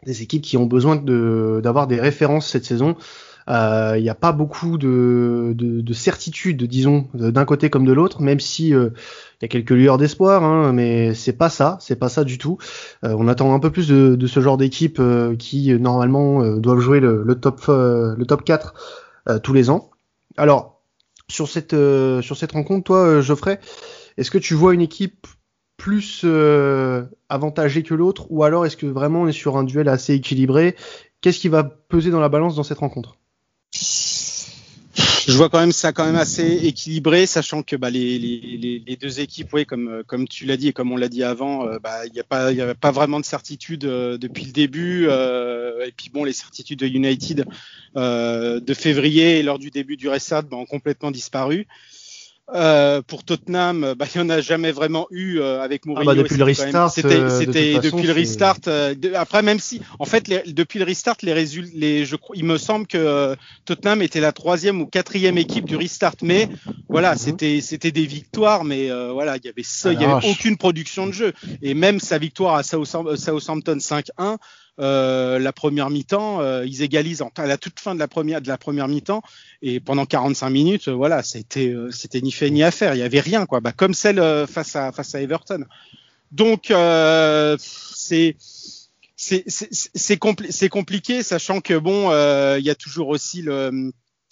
[0.05, 2.95] des équipes qui ont besoin d'avoir des références cette saison.
[3.47, 7.93] Il euh, n'y a pas beaucoup de, de, de certitude, disons, d'un côté comme de
[7.93, 8.93] l'autre, même si il euh,
[9.43, 12.57] y a quelques lueurs d'espoir, hein, mais c'est pas ça, c'est pas ça du tout.
[13.03, 14.99] Euh, on attend un peu plus de, de ce genre d'équipe
[15.37, 18.73] qui normalement doivent jouer le, le top le top 4
[19.43, 19.91] tous les ans.
[20.37, 20.81] Alors
[21.27, 21.75] sur cette
[22.21, 23.59] sur cette rencontre, toi, Geoffrey,
[24.17, 25.27] est-ce que tu vois une équipe
[25.77, 26.25] plus
[27.29, 30.75] avantagée que l'autre, ou alors est-ce que vraiment on est sur un duel assez équilibré?
[31.21, 33.17] Qu'est-ce qui va peser dans la balance dans cette rencontre?
[35.27, 38.95] Je vois quand même ça quand même assez équilibré, sachant que bah, les, les, les,
[38.95, 41.79] deux équipes, oui, comme, comme tu l'as dit et comme on l'a dit avant, euh,
[41.79, 45.07] bah, il n'y a, pas, y a pas vraiment de certitude euh, depuis le début.
[45.09, 47.45] Euh, et puis bon, les certitudes de United
[47.95, 51.67] de février et lors du début du restart bah, ont complètement disparu.
[52.53, 56.11] Euh, pour Tottenham, bah, il n'y en a jamais vraiment eu euh, avec ah, Mourinho.
[56.11, 58.59] Ah bah depuis le restart, c'était euh, de depuis le restart.
[58.67, 62.15] Euh, de, après, même si, en fait, les, depuis le restart, les résultats, les, je
[62.35, 66.47] il me semble que euh, Tottenham était la troisième ou quatrième équipe du restart, mais
[66.87, 67.17] voilà, mhm.
[67.17, 71.07] c'était c'était des victoires, mais voilà, il y avait ça, il y avait aucune production
[71.07, 74.37] de jeu, et même sa victoire à Southampton 5-1.
[74.79, 78.47] Euh, la première mi-temps, euh, ils égalisent à la toute fin de la première de
[78.47, 79.21] la première mi-temps.
[79.61, 83.03] Et pendant 45 minutes, euh, voilà, c'était c'était ni fait ni à faire, il y
[83.03, 85.65] avait rien quoi, bah, comme celle face à face à Everton.
[86.31, 86.73] Donc
[87.57, 88.35] c'est
[89.15, 92.11] c'est compli compliqué, sachant que bon,
[92.57, 93.91] il y a toujours aussi le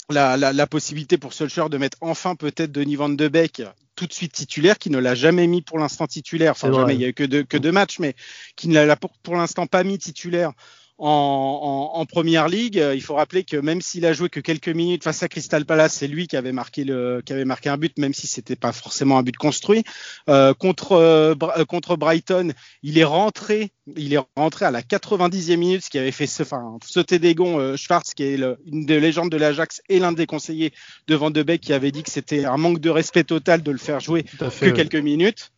[0.09, 3.63] la, la, la, possibilité pour Solskjaer de mettre enfin peut-être Denis Van de Beek
[3.95, 7.01] tout de suite titulaire, qui ne l'a jamais mis pour l'instant titulaire, enfin jamais, il
[7.01, 8.15] y a eu que deux, que deux matchs, mais
[8.55, 10.51] qui ne l'a pour, pour l'instant pas mis titulaire
[10.97, 12.83] en, en, première ligue.
[12.93, 15.93] Il faut rappeler que même s'il a joué que quelques minutes face à Crystal Palace,
[15.93, 18.71] c'est lui qui avait marqué le, qui avait marqué un but, même si c'était pas
[18.71, 19.83] forcément un but construit.
[20.29, 22.53] Euh, contre euh, euh, contre Brighton,
[22.83, 26.77] il est rentré, il est rentré à la 90e minute, ce qui avait fait enfin,
[26.85, 30.11] sauter des gonds euh, Schwartz, qui est le, une des légendes de l'Ajax et l'un
[30.11, 30.73] des conseillers
[31.07, 33.71] de Van de Beek, qui avait dit que c'était un manque de respect total de
[33.71, 35.51] le faire jouer que quelques minutes.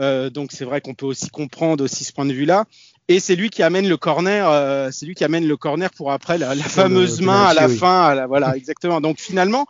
[0.00, 2.64] Euh, donc c'est vrai qu'on peut aussi comprendre aussi ce point de vue-là.
[3.10, 6.12] Et c'est lui qui amène le corner, euh, c'est lui qui amène le corner pour
[6.12, 9.00] après la, la fameuse main à la fin, à la, voilà exactement.
[9.00, 9.66] Donc finalement,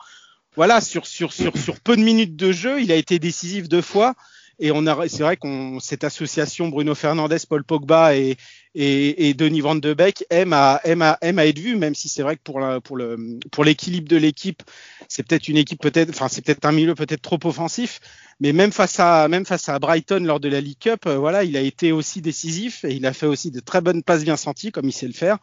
[0.56, 3.80] voilà sur sur sur sur peu de minutes de jeu, il a été décisif deux
[3.80, 4.12] fois.
[4.62, 8.36] Et on a, c'est vrai qu'on cette association Bruno Fernandez, Paul Pogba et
[8.74, 11.94] et, et Denis Van de Beek aime à aime à aime à être vu, même
[11.94, 14.62] si c'est vrai que pour pour le pour l'équilibre de l'équipe,
[15.08, 18.00] c'est peut-être une équipe peut-être, enfin c'est peut-être un milieu peut-être trop offensif.
[18.38, 21.42] Mais même face à même face à Brighton lors de la League Cup, euh, voilà,
[21.42, 24.36] il a été aussi décisif et il a fait aussi de très bonnes passes bien
[24.36, 25.38] senties comme il sait le faire.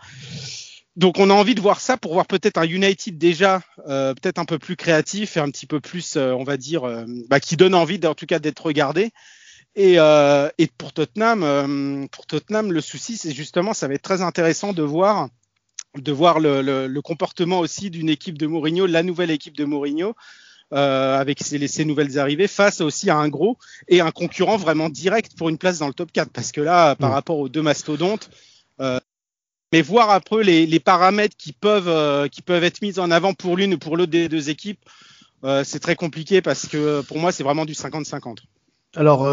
[0.97, 4.39] Donc on a envie de voir ça pour voir peut-être un United déjà euh, peut-être
[4.39, 6.83] un peu plus créatif et un petit peu plus, euh, on va dire,
[7.29, 9.11] bah, qui donne envie en tout cas d'être regardé.
[9.75, 14.73] Et, et pour Tottenham, pour Tottenham, le souci c'est justement, ça va être très intéressant
[14.73, 15.29] de voir
[15.95, 19.65] de voir le, le, le comportement aussi d'une équipe de Mourinho, la nouvelle équipe de
[19.65, 20.15] Mourinho,
[20.73, 23.57] euh, avec ses, nouvelles arrivées face aussi à un gros
[23.87, 26.93] et un concurrent vraiment direct pour une place dans le top 4 parce que là
[26.97, 27.13] par mm.
[27.13, 28.29] rapport aux deux mastodontes
[28.81, 28.99] euh,
[29.71, 33.11] mais voir un peu les, les paramètres qui peuvent euh, qui peuvent être mis en
[33.11, 34.79] avant pour l'une ou pour l'autre des deux équipes
[35.43, 38.37] euh, c'est très compliqué parce que pour moi c'est vraiment du 50-50
[38.95, 39.27] alors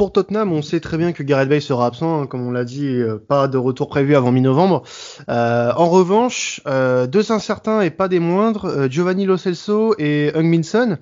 [0.00, 2.64] pour Tottenham, on sait très bien que Gareth Bale sera absent, hein, comme on l'a
[2.64, 4.82] dit, euh, pas de retour prévu avant mi-novembre.
[5.28, 10.46] Euh, en revanche, euh, deux incertains et pas des moindres, Giovanni Lo Celso et Hung
[10.46, 10.96] Minson,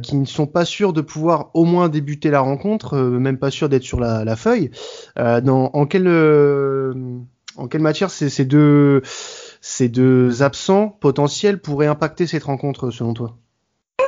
[0.00, 3.68] qui ne sont pas sûrs de pouvoir au moins débuter la rencontre, même pas sûrs
[3.68, 4.70] d'être sur la, la feuille.
[5.16, 6.06] Dans, en quelle
[7.56, 9.02] en quelle matière ces deux
[9.60, 13.36] ces deux absents potentiels pourraient impacter cette rencontre selon toi?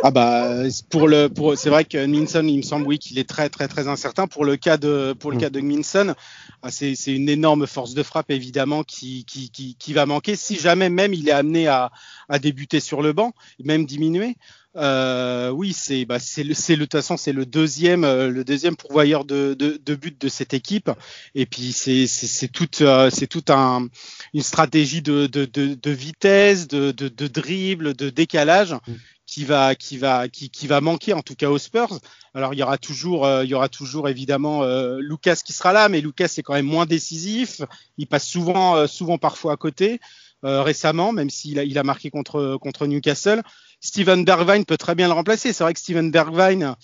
[0.03, 3.29] Ah bah pour le pour c'est vrai que Minson il me semble oui qu'il est
[3.29, 4.27] très très très incertain.
[4.27, 5.41] Pour le cas de pour le mm.
[5.41, 6.15] cas de Minson
[6.63, 10.37] ah, c'est c'est une énorme force de frappe évidemment qui, qui qui qui va manquer.
[10.37, 11.91] Si jamais même il est amené à
[12.29, 13.33] à débuter sur le banc
[13.63, 14.37] même diminuer
[14.77, 18.29] euh, oui c'est bah c'est le c'est le de toute façon c'est le deuxième euh,
[18.29, 20.91] le deuxième pourvoyeur de de, de but de cette équipe.
[21.35, 23.89] Et puis c'est c'est c'est toute euh, c'est tout un
[24.35, 28.75] une stratégie de de de, de vitesse de, de de dribble de décalage.
[28.87, 28.93] Mm
[29.37, 32.01] qui va qui va qui, qui, va manquer en tout cas aux Spurs.
[32.33, 35.75] Alors il y aura toujours euh, il y aura toujours évidemment euh, Lucas qui sera
[35.75, 37.61] là, mais Lucas est quand même moins décisif.
[37.99, 40.01] Il passe souvent euh, souvent parfois à côté.
[40.43, 43.43] récemment, même s'il a, il a marqué contre contre Newcastle,
[43.81, 45.53] Steven Bergwijn peut très bien le remplacer.
[45.53, 46.75] C'est vrai que Steven Bergwijn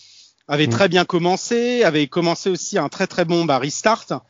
[0.46, 0.76] avait mm.
[0.76, 4.24] très bien commencé, avait commencé aussi un très très bon bah, restart.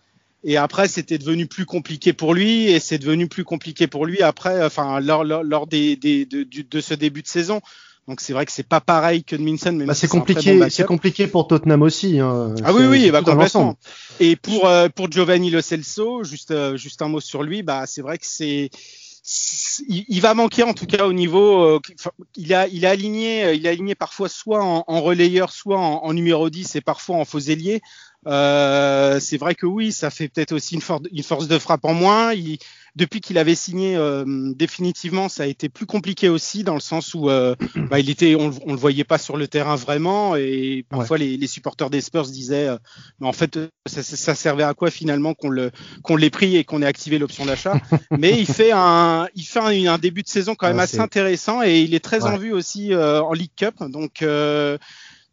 [0.45, 4.23] Et après, c'était devenu plus compliqué pour lui, et c'est devenu plus compliqué pour lui
[4.23, 7.61] après, enfin lors, lors, lors des, des, de, de, ce début de saison.
[8.09, 10.59] Donc c'est vrai que c'est pas pareil que de Minson, mais bah, c'est compliqué.
[10.71, 12.19] c'est compliqué pour Tottenham aussi.
[12.19, 12.55] Hein.
[12.65, 13.77] Ah oui, oui, bah, complètement.
[14.19, 17.85] Et pour euh, pour Giovanni Lo Celso, juste euh, juste un mot sur lui, bah
[17.87, 18.71] c'est vrai que c'est
[19.89, 21.63] il, va manquer en tout cas au niveau.
[21.63, 21.81] Euh,
[22.37, 26.03] il a il a aligné il a aligné parfois soit en, en relayeur, soit en,
[26.03, 27.83] en, numéro 10 et parfois en faux ailier.
[28.27, 31.95] Euh, c'est vrai que oui, ça fait peut-être aussi une, une, force de frappe en
[31.95, 32.33] moins.
[32.33, 32.59] Il,
[32.95, 34.25] depuis qu'il avait signé euh,
[34.55, 37.55] définitivement, ça a été plus compliqué aussi dans le sens où euh,
[37.91, 41.37] bah, il était, on, on, le voyait pas sur le terrain vraiment et parfois les,
[41.37, 42.77] les, supporters des Spurs disaient, euh,
[43.19, 45.71] mais en fait, ça, ça, servait à quoi finalement qu'on le
[46.03, 47.81] qu'on l'ait pris et qu'on ait activé l'option d'achat?
[48.11, 51.63] mais il fait un, il fait un, un, début de saison quand même assez intéressant
[51.63, 54.25] et il est très en vue aussi en League Cup, donc.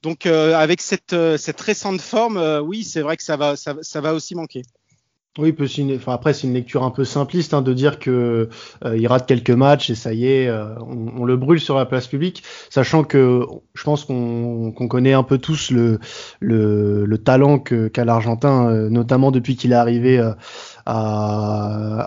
[0.02, 4.14] Donc avec cette, cette récente forme, oui, c'est vrai que ça va, ça, ça va
[4.14, 4.62] aussi manquer.
[5.38, 5.56] Oui,
[5.96, 8.50] enfin, après c'est une lecture un peu simpliste hein, de dire que
[8.84, 11.86] euh, il rate quelques matchs et ça y est, euh, on, le brûle sur la
[11.86, 16.00] place publique, sachant que je pense qu'on connaît un peu tous le
[16.40, 20.36] le, le talent qu'a l'Argentin, euh, notamment depuis qu'il est arrivé à,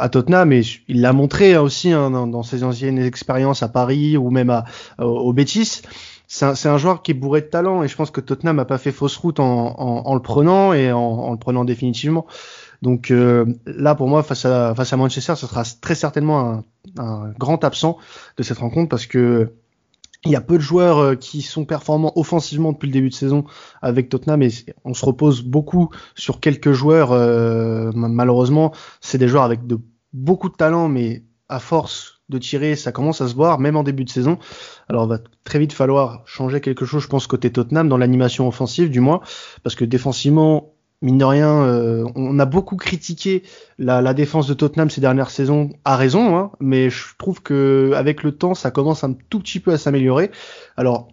[0.00, 4.16] à, Tottenham et il l'a montré hein, aussi hein, dans, ses anciennes expériences à Paris
[4.16, 4.64] ou même à,
[4.98, 5.82] au Betis
[6.32, 8.64] c'est un, un, joueur qui est bourré de talent et je pense que Tottenham n'a
[8.64, 12.26] pas fait fausse route en, en, en le prenant et en, en, le prenant définitivement.
[12.82, 16.64] Donc euh, là, pour moi, face à, Manchester, ce sera très certainement
[16.98, 17.96] un, grand absent
[18.36, 19.52] de cette rencontre parce que
[20.24, 23.14] il y a peu de joueurs euh, qui sont performants offensivement depuis le début de
[23.14, 23.44] saison
[23.80, 24.50] avec Tottenham et
[24.84, 27.12] on se repose beaucoup sur quelques joueurs.
[27.12, 29.60] Euh, malheureusement, c'est des joueurs avec
[30.12, 33.82] beaucoup de talent, mais à force de tirer, ça commence à se voir, même en
[33.82, 34.38] début de saison.
[34.88, 38.48] Alors, il va très vite falloir changer quelque chose, je pense, côté Tottenham, dans l'animation
[38.48, 39.20] offensive, du moins,
[39.62, 40.71] parce que défensivement,
[41.02, 43.42] mine de rien, euh, on a beaucoup critiqué
[43.78, 48.22] la, défense de Tottenham ces dernières saisons, à raison, hein, mais je trouve que avec
[48.22, 50.30] le temps, ça commence un tout petit peu à s'améliorer.
[50.76, 51.08] Alors,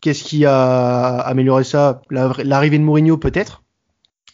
[0.00, 2.02] qu'est-ce qui a amélioré ça?
[2.10, 3.62] L'arrivée de Mourinho peut-être,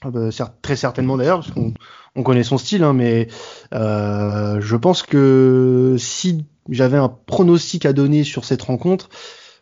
[0.05, 0.31] euh,
[0.63, 1.73] très certainement d'ailleurs, parce qu'on
[2.15, 3.29] on connaît son style, hein, mais
[3.75, 9.09] euh, je pense que si j'avais un pronostic à donner sur cette rencontre,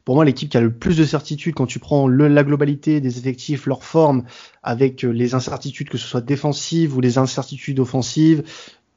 [0.07, 3.19] pour moi, l'équipe qui a le plus de certitude quand tu prends la globalité des
[3.19, 4.23] effectifs, leur forme,
[4.63, 8.45] avec euh, les incertitudes, que ce soit défensives ou les incertitudes offensives,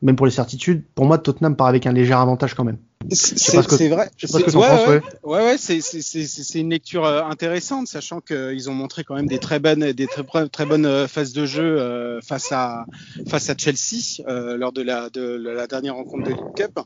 [0.04, 2.78] même pour les certitudes, pour moi, Tottenham part avec un léger avantage quand même.
[3.12, 4.10] C'est vrai.
[4.18, 8.70] Je sais pas ce que ouais, ouais, ouais, c'est une lecture euh, intéressante, sachant qu'ils
[8.70, 11.80] ont montré quand même des très bonnes, des très, très bonnes euh, phases de jeu
[11.80, 12.86] euh, face à
[13.28, 16.80] face à Chelsea lors de la de, la dernière rencontre de League Cup.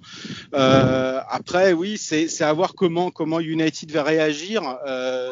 [0.53, 4.61] après, oui, c'est à voir comment comment United va réagir,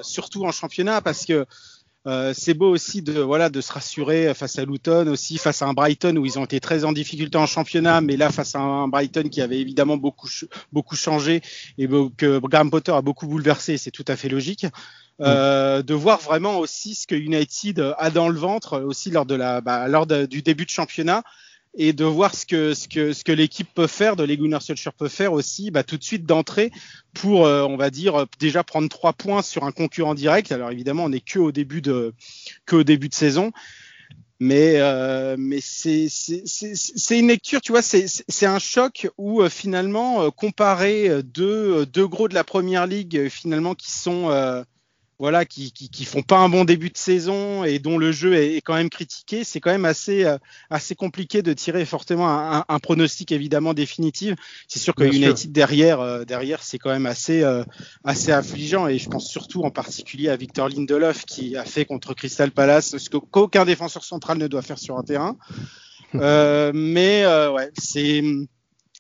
[0.02, 1.46] surtout en championnat, parce que
[2.08, 5.68] euh, c'est beau aussi de voilà de se rassurer face à Luton aussi face à
[5.68, 8.60] un Brighton où ils ont été très en difficulté en championnat mais là face à
[8.60, 10.28] un Brighton qui avait évidemment beaucoup
[10.72, 11.42] beaucoup changé
[11.78, 11.88] et
[12.18, 14.66] que Graham Potter a beaucoup bouleversé c'est tout à fait logique.
[15.20, 19.36] Euh, de voir vraiment aussi ce que United a dans le ventre aussi lors de
[19.36, 21.22] la bah, lors du début de championnat
[21.74, 24.94] et de voir ce que ce que ce que l'équipe peut faire, de Gunnar Solskjaer
[24.94, 26.72] peut faire aussi, bah, tout de suite d'entrée
[27.14, 30.52] pour, euh, on va dire déjà prendre trois points sur un concurrent direct.
[30.52, 32.14] Alors évidemment, on n'est que au début de
[32.66, 33.52] que au début de saison,
[34.40, 36.10] mais euh, mais c'est
[37.12, 42.34] une lecture, tu vois, c'est un choc où euh, finalement comparer deux deux gros de
[42.34, 44.30] la première ligue finalement qui sont
[45.22, 48.60] voilà, qui, qui, font pas un bon début de saison et dont le jeu est,
[48.62, 50.40] quand même critiqué, c'est quand même assez, euh,
[50.72, 52.28] assez compliqué de tirer fortement
[52.68, 54.34] un, pronostic évidemment définitif.
[54.68, 57.64] C'est sûr que United derrière, euh, derrière, c'est quand même assez, euh,
[58.04, 62.16] assez affligeant et je pense surtout en particulier à Victor Lindelof qui a fait contre
[62.16, 65.38] Crystal Palace ce qu'aucun défenseur central ne doit faire sur un terrain.
[66.74, 68.24] mais ouais, c'est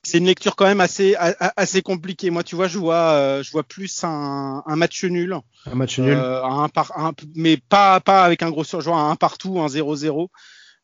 [0.03, 2.29] c'est une lecture quand même assez assez compliquée.
[2.29, 5.35] Moi, tu vois, je vois euh, je vois plus un, un match nul.
[5.65, 6.13] Un match nul.
[6.13, 10.27] Euh, un par, un, mais pas pas avec un gros surjoueur, un partout, un 0-0.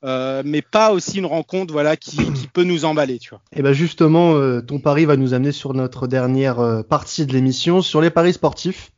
[0.04, 3.42] Euh, mais pas aussi une rencontre voilà qui, qui peut nous emballer tu vois.
[3.52, 7.82] Et eh ben justement ton pari va nous amener sur notre dernière partie de l'émission
[7.82, 8.92] sur les paris sportifs.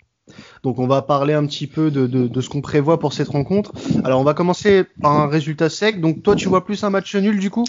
[0.63, 3.29] Donc on va parler un petit peu de, de, de ce qu'on prévoit pour cette
[3.29, 3.71] rencontre.
[4.03, 6.01] Alors on va commencer par un résultat sec.
[6.01, 7.65] Donc toi tu vois plus un match nul du coup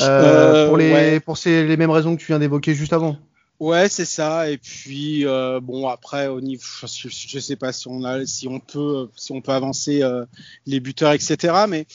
[0.00, 3.16] euh, euh pour les pour ces, les mêmes raisons que tu viens d'évoquer juste avant?
[3.60, 4.50] Ouais, c'est ça.
[4.50, 8.48] Et puis euh, bon après au niveau, je, je, sais pas si on a, si
[8.48, 10.24] on peut, si on peut avancer euh,
[10.66, 11.64] les buteurs, etc.
[11.68, 11.86] Mais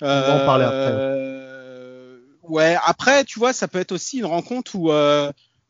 [0.00, 1.16] on va en parler après.
[2.48, 4.92] Ouais, après tu vois, ça peut être aussi une rencontre où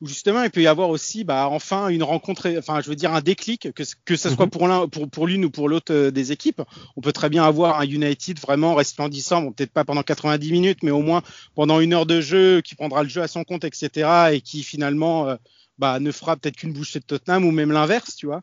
[0.00, 3.14] où justement il peut y avoir aussi bah, enfin une rencontre, enfin je veux dire
[3.14, 4.50] un déclic, que, que ce soit mhm.
[4.50, 6.62] pour l'un, pour, pour l'une ou pour l'autre euh, des équipes.
[6.96, 10.82] On peut très bien avoir un United vraiment resplendissant, bon, peut-être pas pendant 90 minutes,
[10.82, 11.22] mais au moins
[11.54, 14.30] pendant une heure de jeu, qui prendra le jeu à son compte, etc.
[14.32, 15.36] et qui finalement euh,
[15.78, 18.42] bah, ne fera peut-être qu'une bouchée de Tottenham ou même l'inverse, tu vois.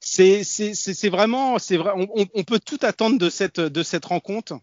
[0.00, 4.04] C'est, c'est, c'est, vraiment, c'est vrai, on, on, peut tout attendre de cette, de cette
[4.04, 4.58] rencontre.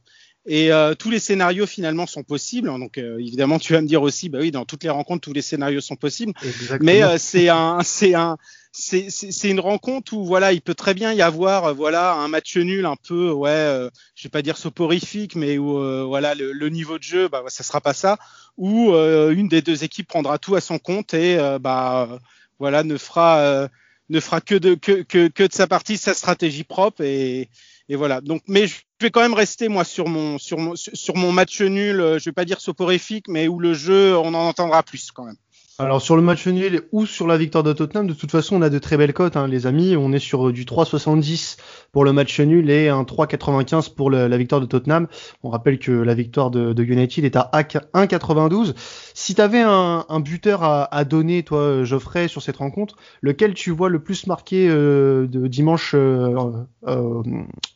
[0.47, 2.67] Et euh, tous les scénarios finalement sont possibles.
[2.67, 5.33] Donc euh, évidemment, tu vas me dire aussi, bah oui, dans toutes les rencontres, tous
[5.33, 6.33] les scénarios sont possibles.
[6.79, 8.37] Mais euh, c'est un, c'est un,
[8.71, 12.85] c'est une rencontre où voilà, il peut très bien y avoir voilà un match nul
[12.85, 15.73] un peu, ouais, je vais pas dire soporifique, mais où
[16.07, 18.17] voilà le, niveau de jeu, bah ça sera pas ça.
[18.57, 22.17] Ou une des deux équipes prendra tout à son compte et bah
[22.59, 23.67] voilà ne fera
[24.09, 27.49] ne fera que de que, que, que de sa partie sa stratégie propre et
[27.89, 28.21] et voilà.
[28.21, 31.61] Donc, mais je vais quand même rester moi sur mon sur mon sur mon match
[31.61, 31.99] nul.
[31.99, 35.25] Euh, je vais pas dire soporifique, mais où le jeu, on en entendra plus quand
[35.25, 35.37] même.
[35.81, 38.61] Alors sur le match nul ou sur la victoire de Tottenham, de toute façon on
[38.61, 39.97] a de très belles cotes, hein, les amis.
[39.97, 41.57] On est sur du 3,70
[41.91, 45.07] pour le match nul et un 3,95 pour la victoire de Tottenham.
[45.41, 48.75] On rappelle que la victoire de, United est à 1,92.
[49.15, 53.89] Si tu avais un, buteur à, donner, toi Geoffrey, sur cette rencontre, lequel tu vois
[53.89, 56.51] le plus marqué euh, de dimanche euh,
[56.87, 57.23] euh,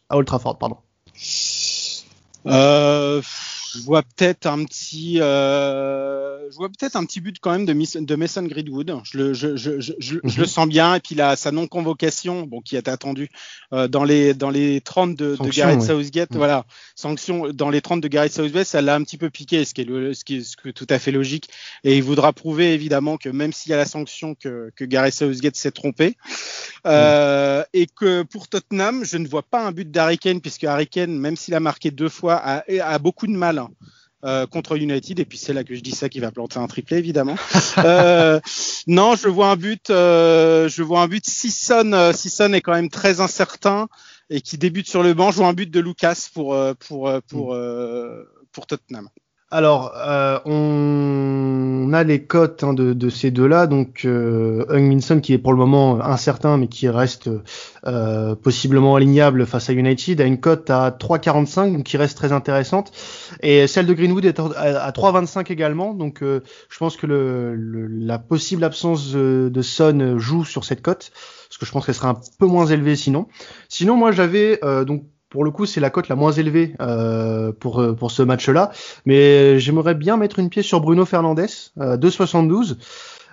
[0.09, 0.77] à Old Trafford, pardon?
[2.45, 3.21] Euh,
[3.75, 7.73] je vois peut-être un petit, euh, je vois peut-être un petit but quand même de,
[7.99, 8.99] de Mason Greenwood.
[9.03, 10.45] Je le, je, je, je, je le mhm.
[10.45, 10.95] sens bien.
[10.95, 13.29] Et puis là, sa non convocation, bon, qui est attendue
[13.73, 16.37] euh, dans les dans les 30 de, de Gareth Southgate, mhm.
[16.37, 19.73] voilà, sanction dans les 30 de Gareth Southgate, ça l'a un petit peu piqué, ce
[19.73, 21.49] qui est le, ce qui est, ce tout à fait logique.
[21.83, 25.13] Et il voudra prouver évidemment que même s'il y a la sanction, que que Gareth
[25.13, 26.17] Southgate s'est trompé.
[26.85, 27.65] Euh, mhm.
[27.73, 31.17] Et que pour Tottenham, je ne vois pas un but d'Harry Kane, puisque Harry Kane,
[31.17, 33.64] même s'il a marqué deux fois, a, a beaucoup de mal
[34.23, 36.67] euh, contre United et puis c'est là que je dis ça qui va planter un
[36.67, 37.35] triplé évidemment.
[37.77, 38.39] euh,
[38.87, 41.25] non, je vois un but, euh, je vois un but.
[41.25, 43.87] Sisson, Sisson est quand même très incertain.
[44.31, 48.25] et qui débute sur le banc, joue un but de Lucas pour pour pour mm.
[48.51, 49.09] pour Tottenham.
[49.51, 53.67] Alors, euh, on a les cotes hein, de, ces deux-là.
[53.67, 57.29] Donc, euh, Minson qui est pour le moment incertain, mais qui reste
[57.85, 62.31] euh, possiblement alignable face à United, a une cote à 3,45, donc qui reste très
[62.31, 62.91] intéressante.
[63.41, 65.93] Et celle de Greenwood est à 3,25 également.
[65.93, 67.55] Donc, euh, je pense que le,
[67.87, 71.11] la possible absence de, de Son joue sur cette cote,
[71.49, 73.27] parce que je pense qu'elle sera un peu moins élevée sinon.
[73.69, 75.03] Sinon, moi, j'avais donc
[75.35, 78.71] pour le coup, c'est la cote la moins élevée euh, pour euh, pour ce match-là.
[79.05, 82.77] Mais j'aimerais bien mettre une pièce sur Bruno Fernandez, euh, 2,72.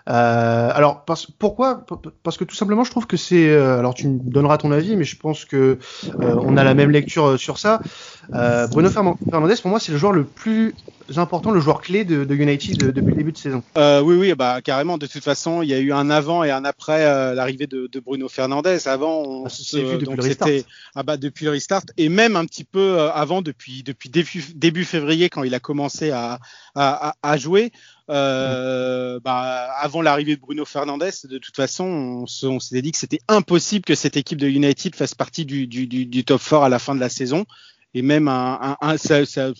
[0.09, 1.05] Euh, alors
[1.38, 1.84] pourquoi
[2.22, 3.48] Parce que tout simplement, je trouve que c'est.
[3.48, 5.78] Euh, alors tu me donneras ton avis, mais je pense que
[6.20, 7.80] euh, on a la même lecture sur ça.
[8.28, 10.74] Bruno Fernandez, pour moi, c'est le joueur le plus
[11.16, 13.62] important, le joueur clé de, de United depuis le début de saison.
[13.76, 14.98] oui, oui, bah carrément.
[14.98, 18.00] De toute façon, il y a eu un avant et un après l'arrivée de, de,
[18.00, 18.88] Bruno Fernandez.
[18.88, 20.48] Avant, on ah, vu depuis le restart.
[20.94, 24.84] Ah bah depuis le restart et même un petit peu avant depuis depuis début, début
[24.84, 26.38] février quand il a commencé à,
[26.74, 27.72] à, à jouer.
[28.11, 33.20] Euh, bah, avant l'arrivée de Bruno Fernandez, de toute façon, on, s'était dit que c'était
[33.28, 37.00] impossible que cette équipe de United fasse partie du, top 4 à la fin de
[37.00, 37.44] la saison.
[37.94, 39.53] Et même un, ça, ça,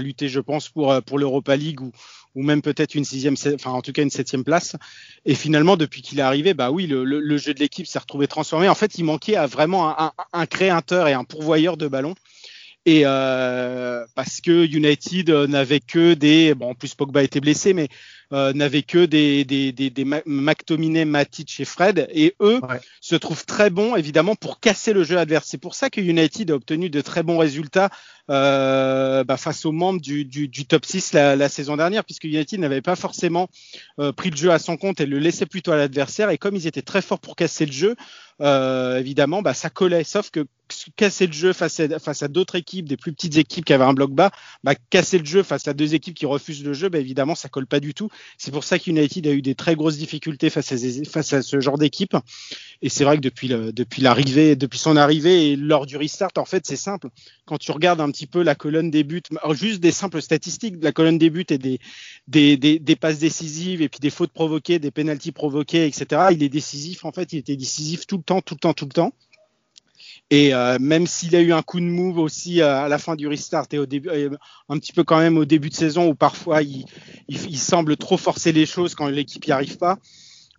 [0.00, 1.90] lutté, je pense, pour, pour l'Europa League ou,
[2.34, 4.76] ou même peut-être une sixième, enfin en tout cas une septième place.
[5.24, 8.28] Et finalement, depuis qu'il est arrivé, bah oui, le, le, jeu de l'équipe s'est retrouvé
[8.28, 8.68] transformé.
[8.68, 12.14] En fait, il manquait à vraiment un, un, créateur et un pourvoyeur de ballon.
[12.88, 17.88] Et euh, parce que United n'avait que des, bon en plus Pogba était blessé, mais
[18.32, 22.60] euh, n'avait que des, des, des, des McTominay, Matic et Fred, et eux
[23.00, 25.46] se trouvent très bons évidemment pour casser le jeu adverse.
[25.48, 27.90] C'est pour ça que United a obtenu de très bons résultats
[28.30, 32.24] euh, bah, face aux membres du, du, du top 6 la, la, saison dernière, puisque
[32.24, 33.48] United n'avait pas forcément
[34.00, 36.28] euh, pris le jeu à son compte et le laissait plutôt à l'adversaire.
[36.28, 37.96] Et comme ils étaient très forts pour casser le jeu,
[38.42, 40.04] euh, évidemment, bah, ça collait.
[40.04, 40.46] Sauf que
[40.96, 43.84] casser le jeu face à, face à d'autres équipes, des plus petites équipes qui avaient
[43.84, 44.30] un bloc bas,
[44.62, 47.48] bah, casser le jeu face à deux équipes qui refusent le jeu, bah, évidemment, ça
[47.48, 48.10] colle pas du tout.
[48.36, 52.16] C'est pour ça qu'United a eu des très grosses difficultés face à, ce genre d'équipe.
[52.82, 53.48] Et c'est vrai que depuis,
[54.78, 57.08] son arrivée et lors du restart, en fait, c'est simple.
[57.46, 60.92] Quand tu regardes un petit peu la colonne des buts, juste des simples statistiques, la
[60.92, 61.78] colonne des buts et des,
[62.56, 66.28] des passes décisives et puis des fautes provoquées, des pénalties provoquées, etc.
[66.30, 67.04] Il est décisif.
[67.04, 69.12] En fait, il était décisif tout le temps, tout le temps, tout le temps.
[70.30, 73.16] Et euh, même s'il a eu un coup de move aussi euh, à la fin
[73.16, 74.36] du restart et au début, euh,
[74.68, 76.84] un petit peu quand même au début de saison où parfois il,
[77.28, 79.98] il, semble trop forcer les choses quand l'équipe n'y arrive pas.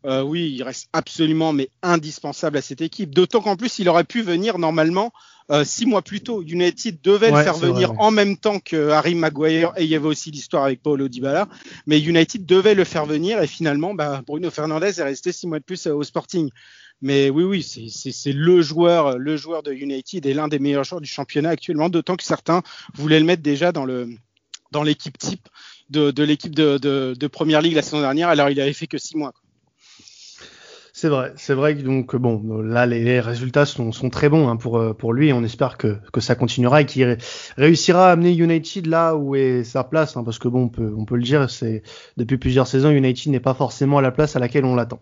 [0.05, 3.13] Euh, oui, il reste absolument mais indispensable à cette équipe.
[3.13, 5.11] D'autant qu'en plus, il aurait pu venir normalement
[5.51, 6.41] euh, six mois plus tôt.
[6.41, 10.07] United devait le faire venir en même temps que Harry Maguire et il y avait
[10.07, 11.49] aussi l'histoire avec Paulo Dybala.
[11.85, 15.59] Mais United devait le faire venir et finalement, bah, Bruno Fernandez est resté six mois
[15.59, 16.49] de plus au Sporting.
[17.01, 21.01] Mais oui, oui, c'est le joueur, le joueur de United et l'un des meilleurs joueurs
[21.01, 22.61] du championnat actuellement, d'autant que certains
[22.93, 24.09] voulaient le mettre déjà dans le
[24.71, 25.47] dans l'équipe type
[25.89, 28.29] de, l'équipe de, de, de, Première Ligue la saison dernière.
[28.29, 29.33] Alors il avait fait que six mois.
[30.93, 34.57] C'est vrai, c'est vrai que donc bon, là les, résultats sont, sont, très bons hein,
[34.57, 35.31] pour pour lui.
[35.31, 37.17] On espère que, que ça continuera et qu'il
[37.55, 40.93] réussira à amener United là où est sa place, hein, parce que bon, on peut
[40.97, 41.83] on peut le dire, c'est
[42.17, 44.99] depuis plusieurs saisons United n'est pas forcément à la place à laquelle on l'attend.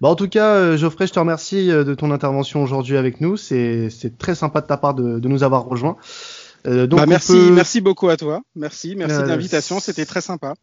[0.00, 3.20] Bah, en tout cas, euh, Geoffrey, je te remercie euh, de ton intervention aujourd'hui avec
[3.20, 3.36] nous.
[3.36, 5.96] C'est très sympa de ta part de, de nous avoir rejoints.
[6.66, 8.40] Euh, donc bah, merci, merci beaucoup à toi.
[8.54, 9.80] Merci, merci de l'invitation.
[9.80, 10.54] C'était très sympa.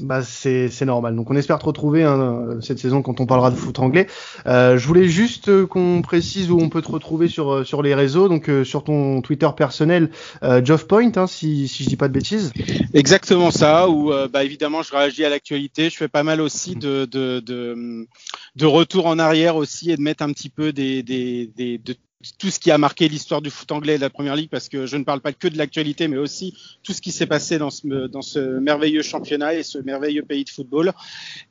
[0.00, 1.16] Bah c'est normal.
[1.16, 4.06] Donc on espère te retrouver hein, cette saison quand on parlera de foot anglais.
[4.46, 8.28] Euh, je voulais juste qu'on précise où on peut te retrouver sur sur les réseaux.
[8.28, 10.10] Donc sur ton Twitter personnel,
[10.44, 12.52] euh, Geoff hein, si si je dis pas de bêtises.
[12.94, 13.88] Exactement ça.
[13.88, 15.90] Ou bah évidemment je réagis à l'actualité.
[15.90, 18.06] Je fais pas mal aussi de de, de
[18.54, 21.94] de retour en arrière aussi et de mettre un petit peu des, des, des de
[22.38, 24.68] tout ce qui a marqué l'histoire du foot anglais et de la première ligue parce
[24.68, 26.52] que je ne parle pas que de l'actualité mais aussi
[26.82, 30.42] tout ce qui s'est passé dans ce, dans ce merveilleux championnat et ce merveilleux pays
[30.42, 30.92] de football.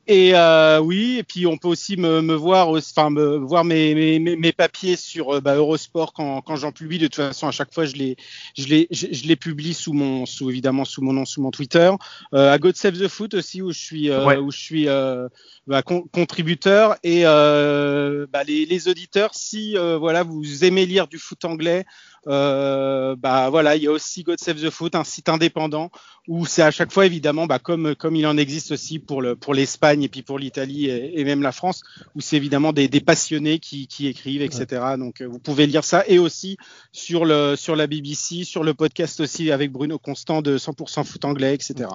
[0.06, 3.94] Et euh, oui et puis on peut aussi me, me voir enfin me voir mes,
[3.94, 6.98] mes, mes papiers sur euh, bah, Eurosport quand, quand j'en publie.
[6.98, 8.16] De toute façon à chaque fois je les
[8.56, 11.90] je les je, les publie sous mon sous évidemment sous mon nom sous mon Twitter.
[12.34, 15.28] Euh, à God Save the Foot aussi où je suis euh, où je suis euh,
[15.66, 16.96] bah, contributeur.
[17.02, 21.84] Et euh, bah, les, les, auditeurs si voilà vous aimez lire du foot anglais,
[22.26, 25.90] euh, bah voilà, il y a aussi God Save the Foot, un site indépendant
[26.26, 29.34] où c'est à chaque fois évidemment, bah, comme comme il en existe aussi pour le
[29.34, 31.82] pour l'Espagne et puis pour l'Italie et, même la France,
[32.14, 34.66] où c'est évidemment des, des, passionnés qui, qui écrivent, etc.
[34.98, 36.58] Donc euh, vous pouvez lire ça et aussi
[36.92, 41.24] sur le sur la BBC, sur le podcast aussi avec Bruno Constant de 100% foot
[41.24, 41.88] anglais, etc.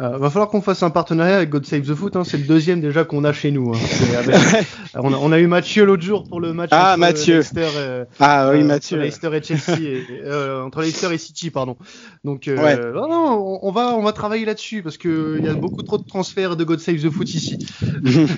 [0.00, 2.16] Euh, va falloir qu'on fasse un partenariat avec God Save the Foot.
[2.16, 2.24] Hein.
[2.24, 3.72] C'est le deuxième déjà qu'on a chez nous.
[3.74, 3.78] Hein.
[4.94, 7.42] on, a, on, a, eu Mathieu l'autre jour pour le match ah, Mathieu.
[7.56, 8.96] euh, ah oui, euh, Mathieu.
[8.96, 11.76] entre Leicester et Chelsea, et, euh, entre Leicester et City, pardon.
[12.24, 15.82] Donc, euh, non, on, va, on va travailler là-dessus parce que il y a beaucoup
[15.82, 17.58] trop de transferts de God Save the Foot ici.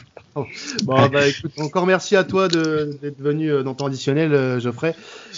[0.85, 4.95] Bon, bah écoute, encore merci à toi d'être venu euh, dans ton additionnel, euh, Geoffrey.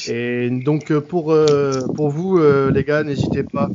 [0.08, 3.70] Et donc euh, pour euh, pour vous, euh, les gars, n'hésitez pas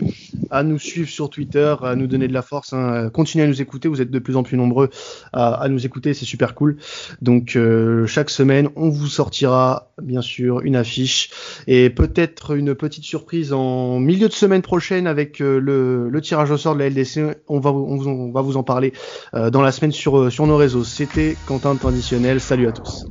[0.51, 2.73] à nous suivre sur Twitter, à nous donner de la force.
[2.73, 3.09] Hein.
[3.13, 4.89] Continuez à nous écouter, vous êtes de plus en plus nombreux
[5.33, 6.77] à, nous écouter, c'est super cool.
[7.21, 11.29] Donc euh, chaque semaine, on vous sortira bien sûr une affiche
[11.67, 16.57] et peut-être une petite surprise en milieu de semaine prochaine avec euh, le, tirage au
[16.57, 17.37] sort de la LDC.
[17.47, 18.93] On va, on, va vous en parler
[19.33, 20.83] euh, dans la semaine sur, euh, sur nos réseaux.
[20.83, 22.39] C'était Quentin Traditionnel.
[22.39, 23.05] Salut à tous.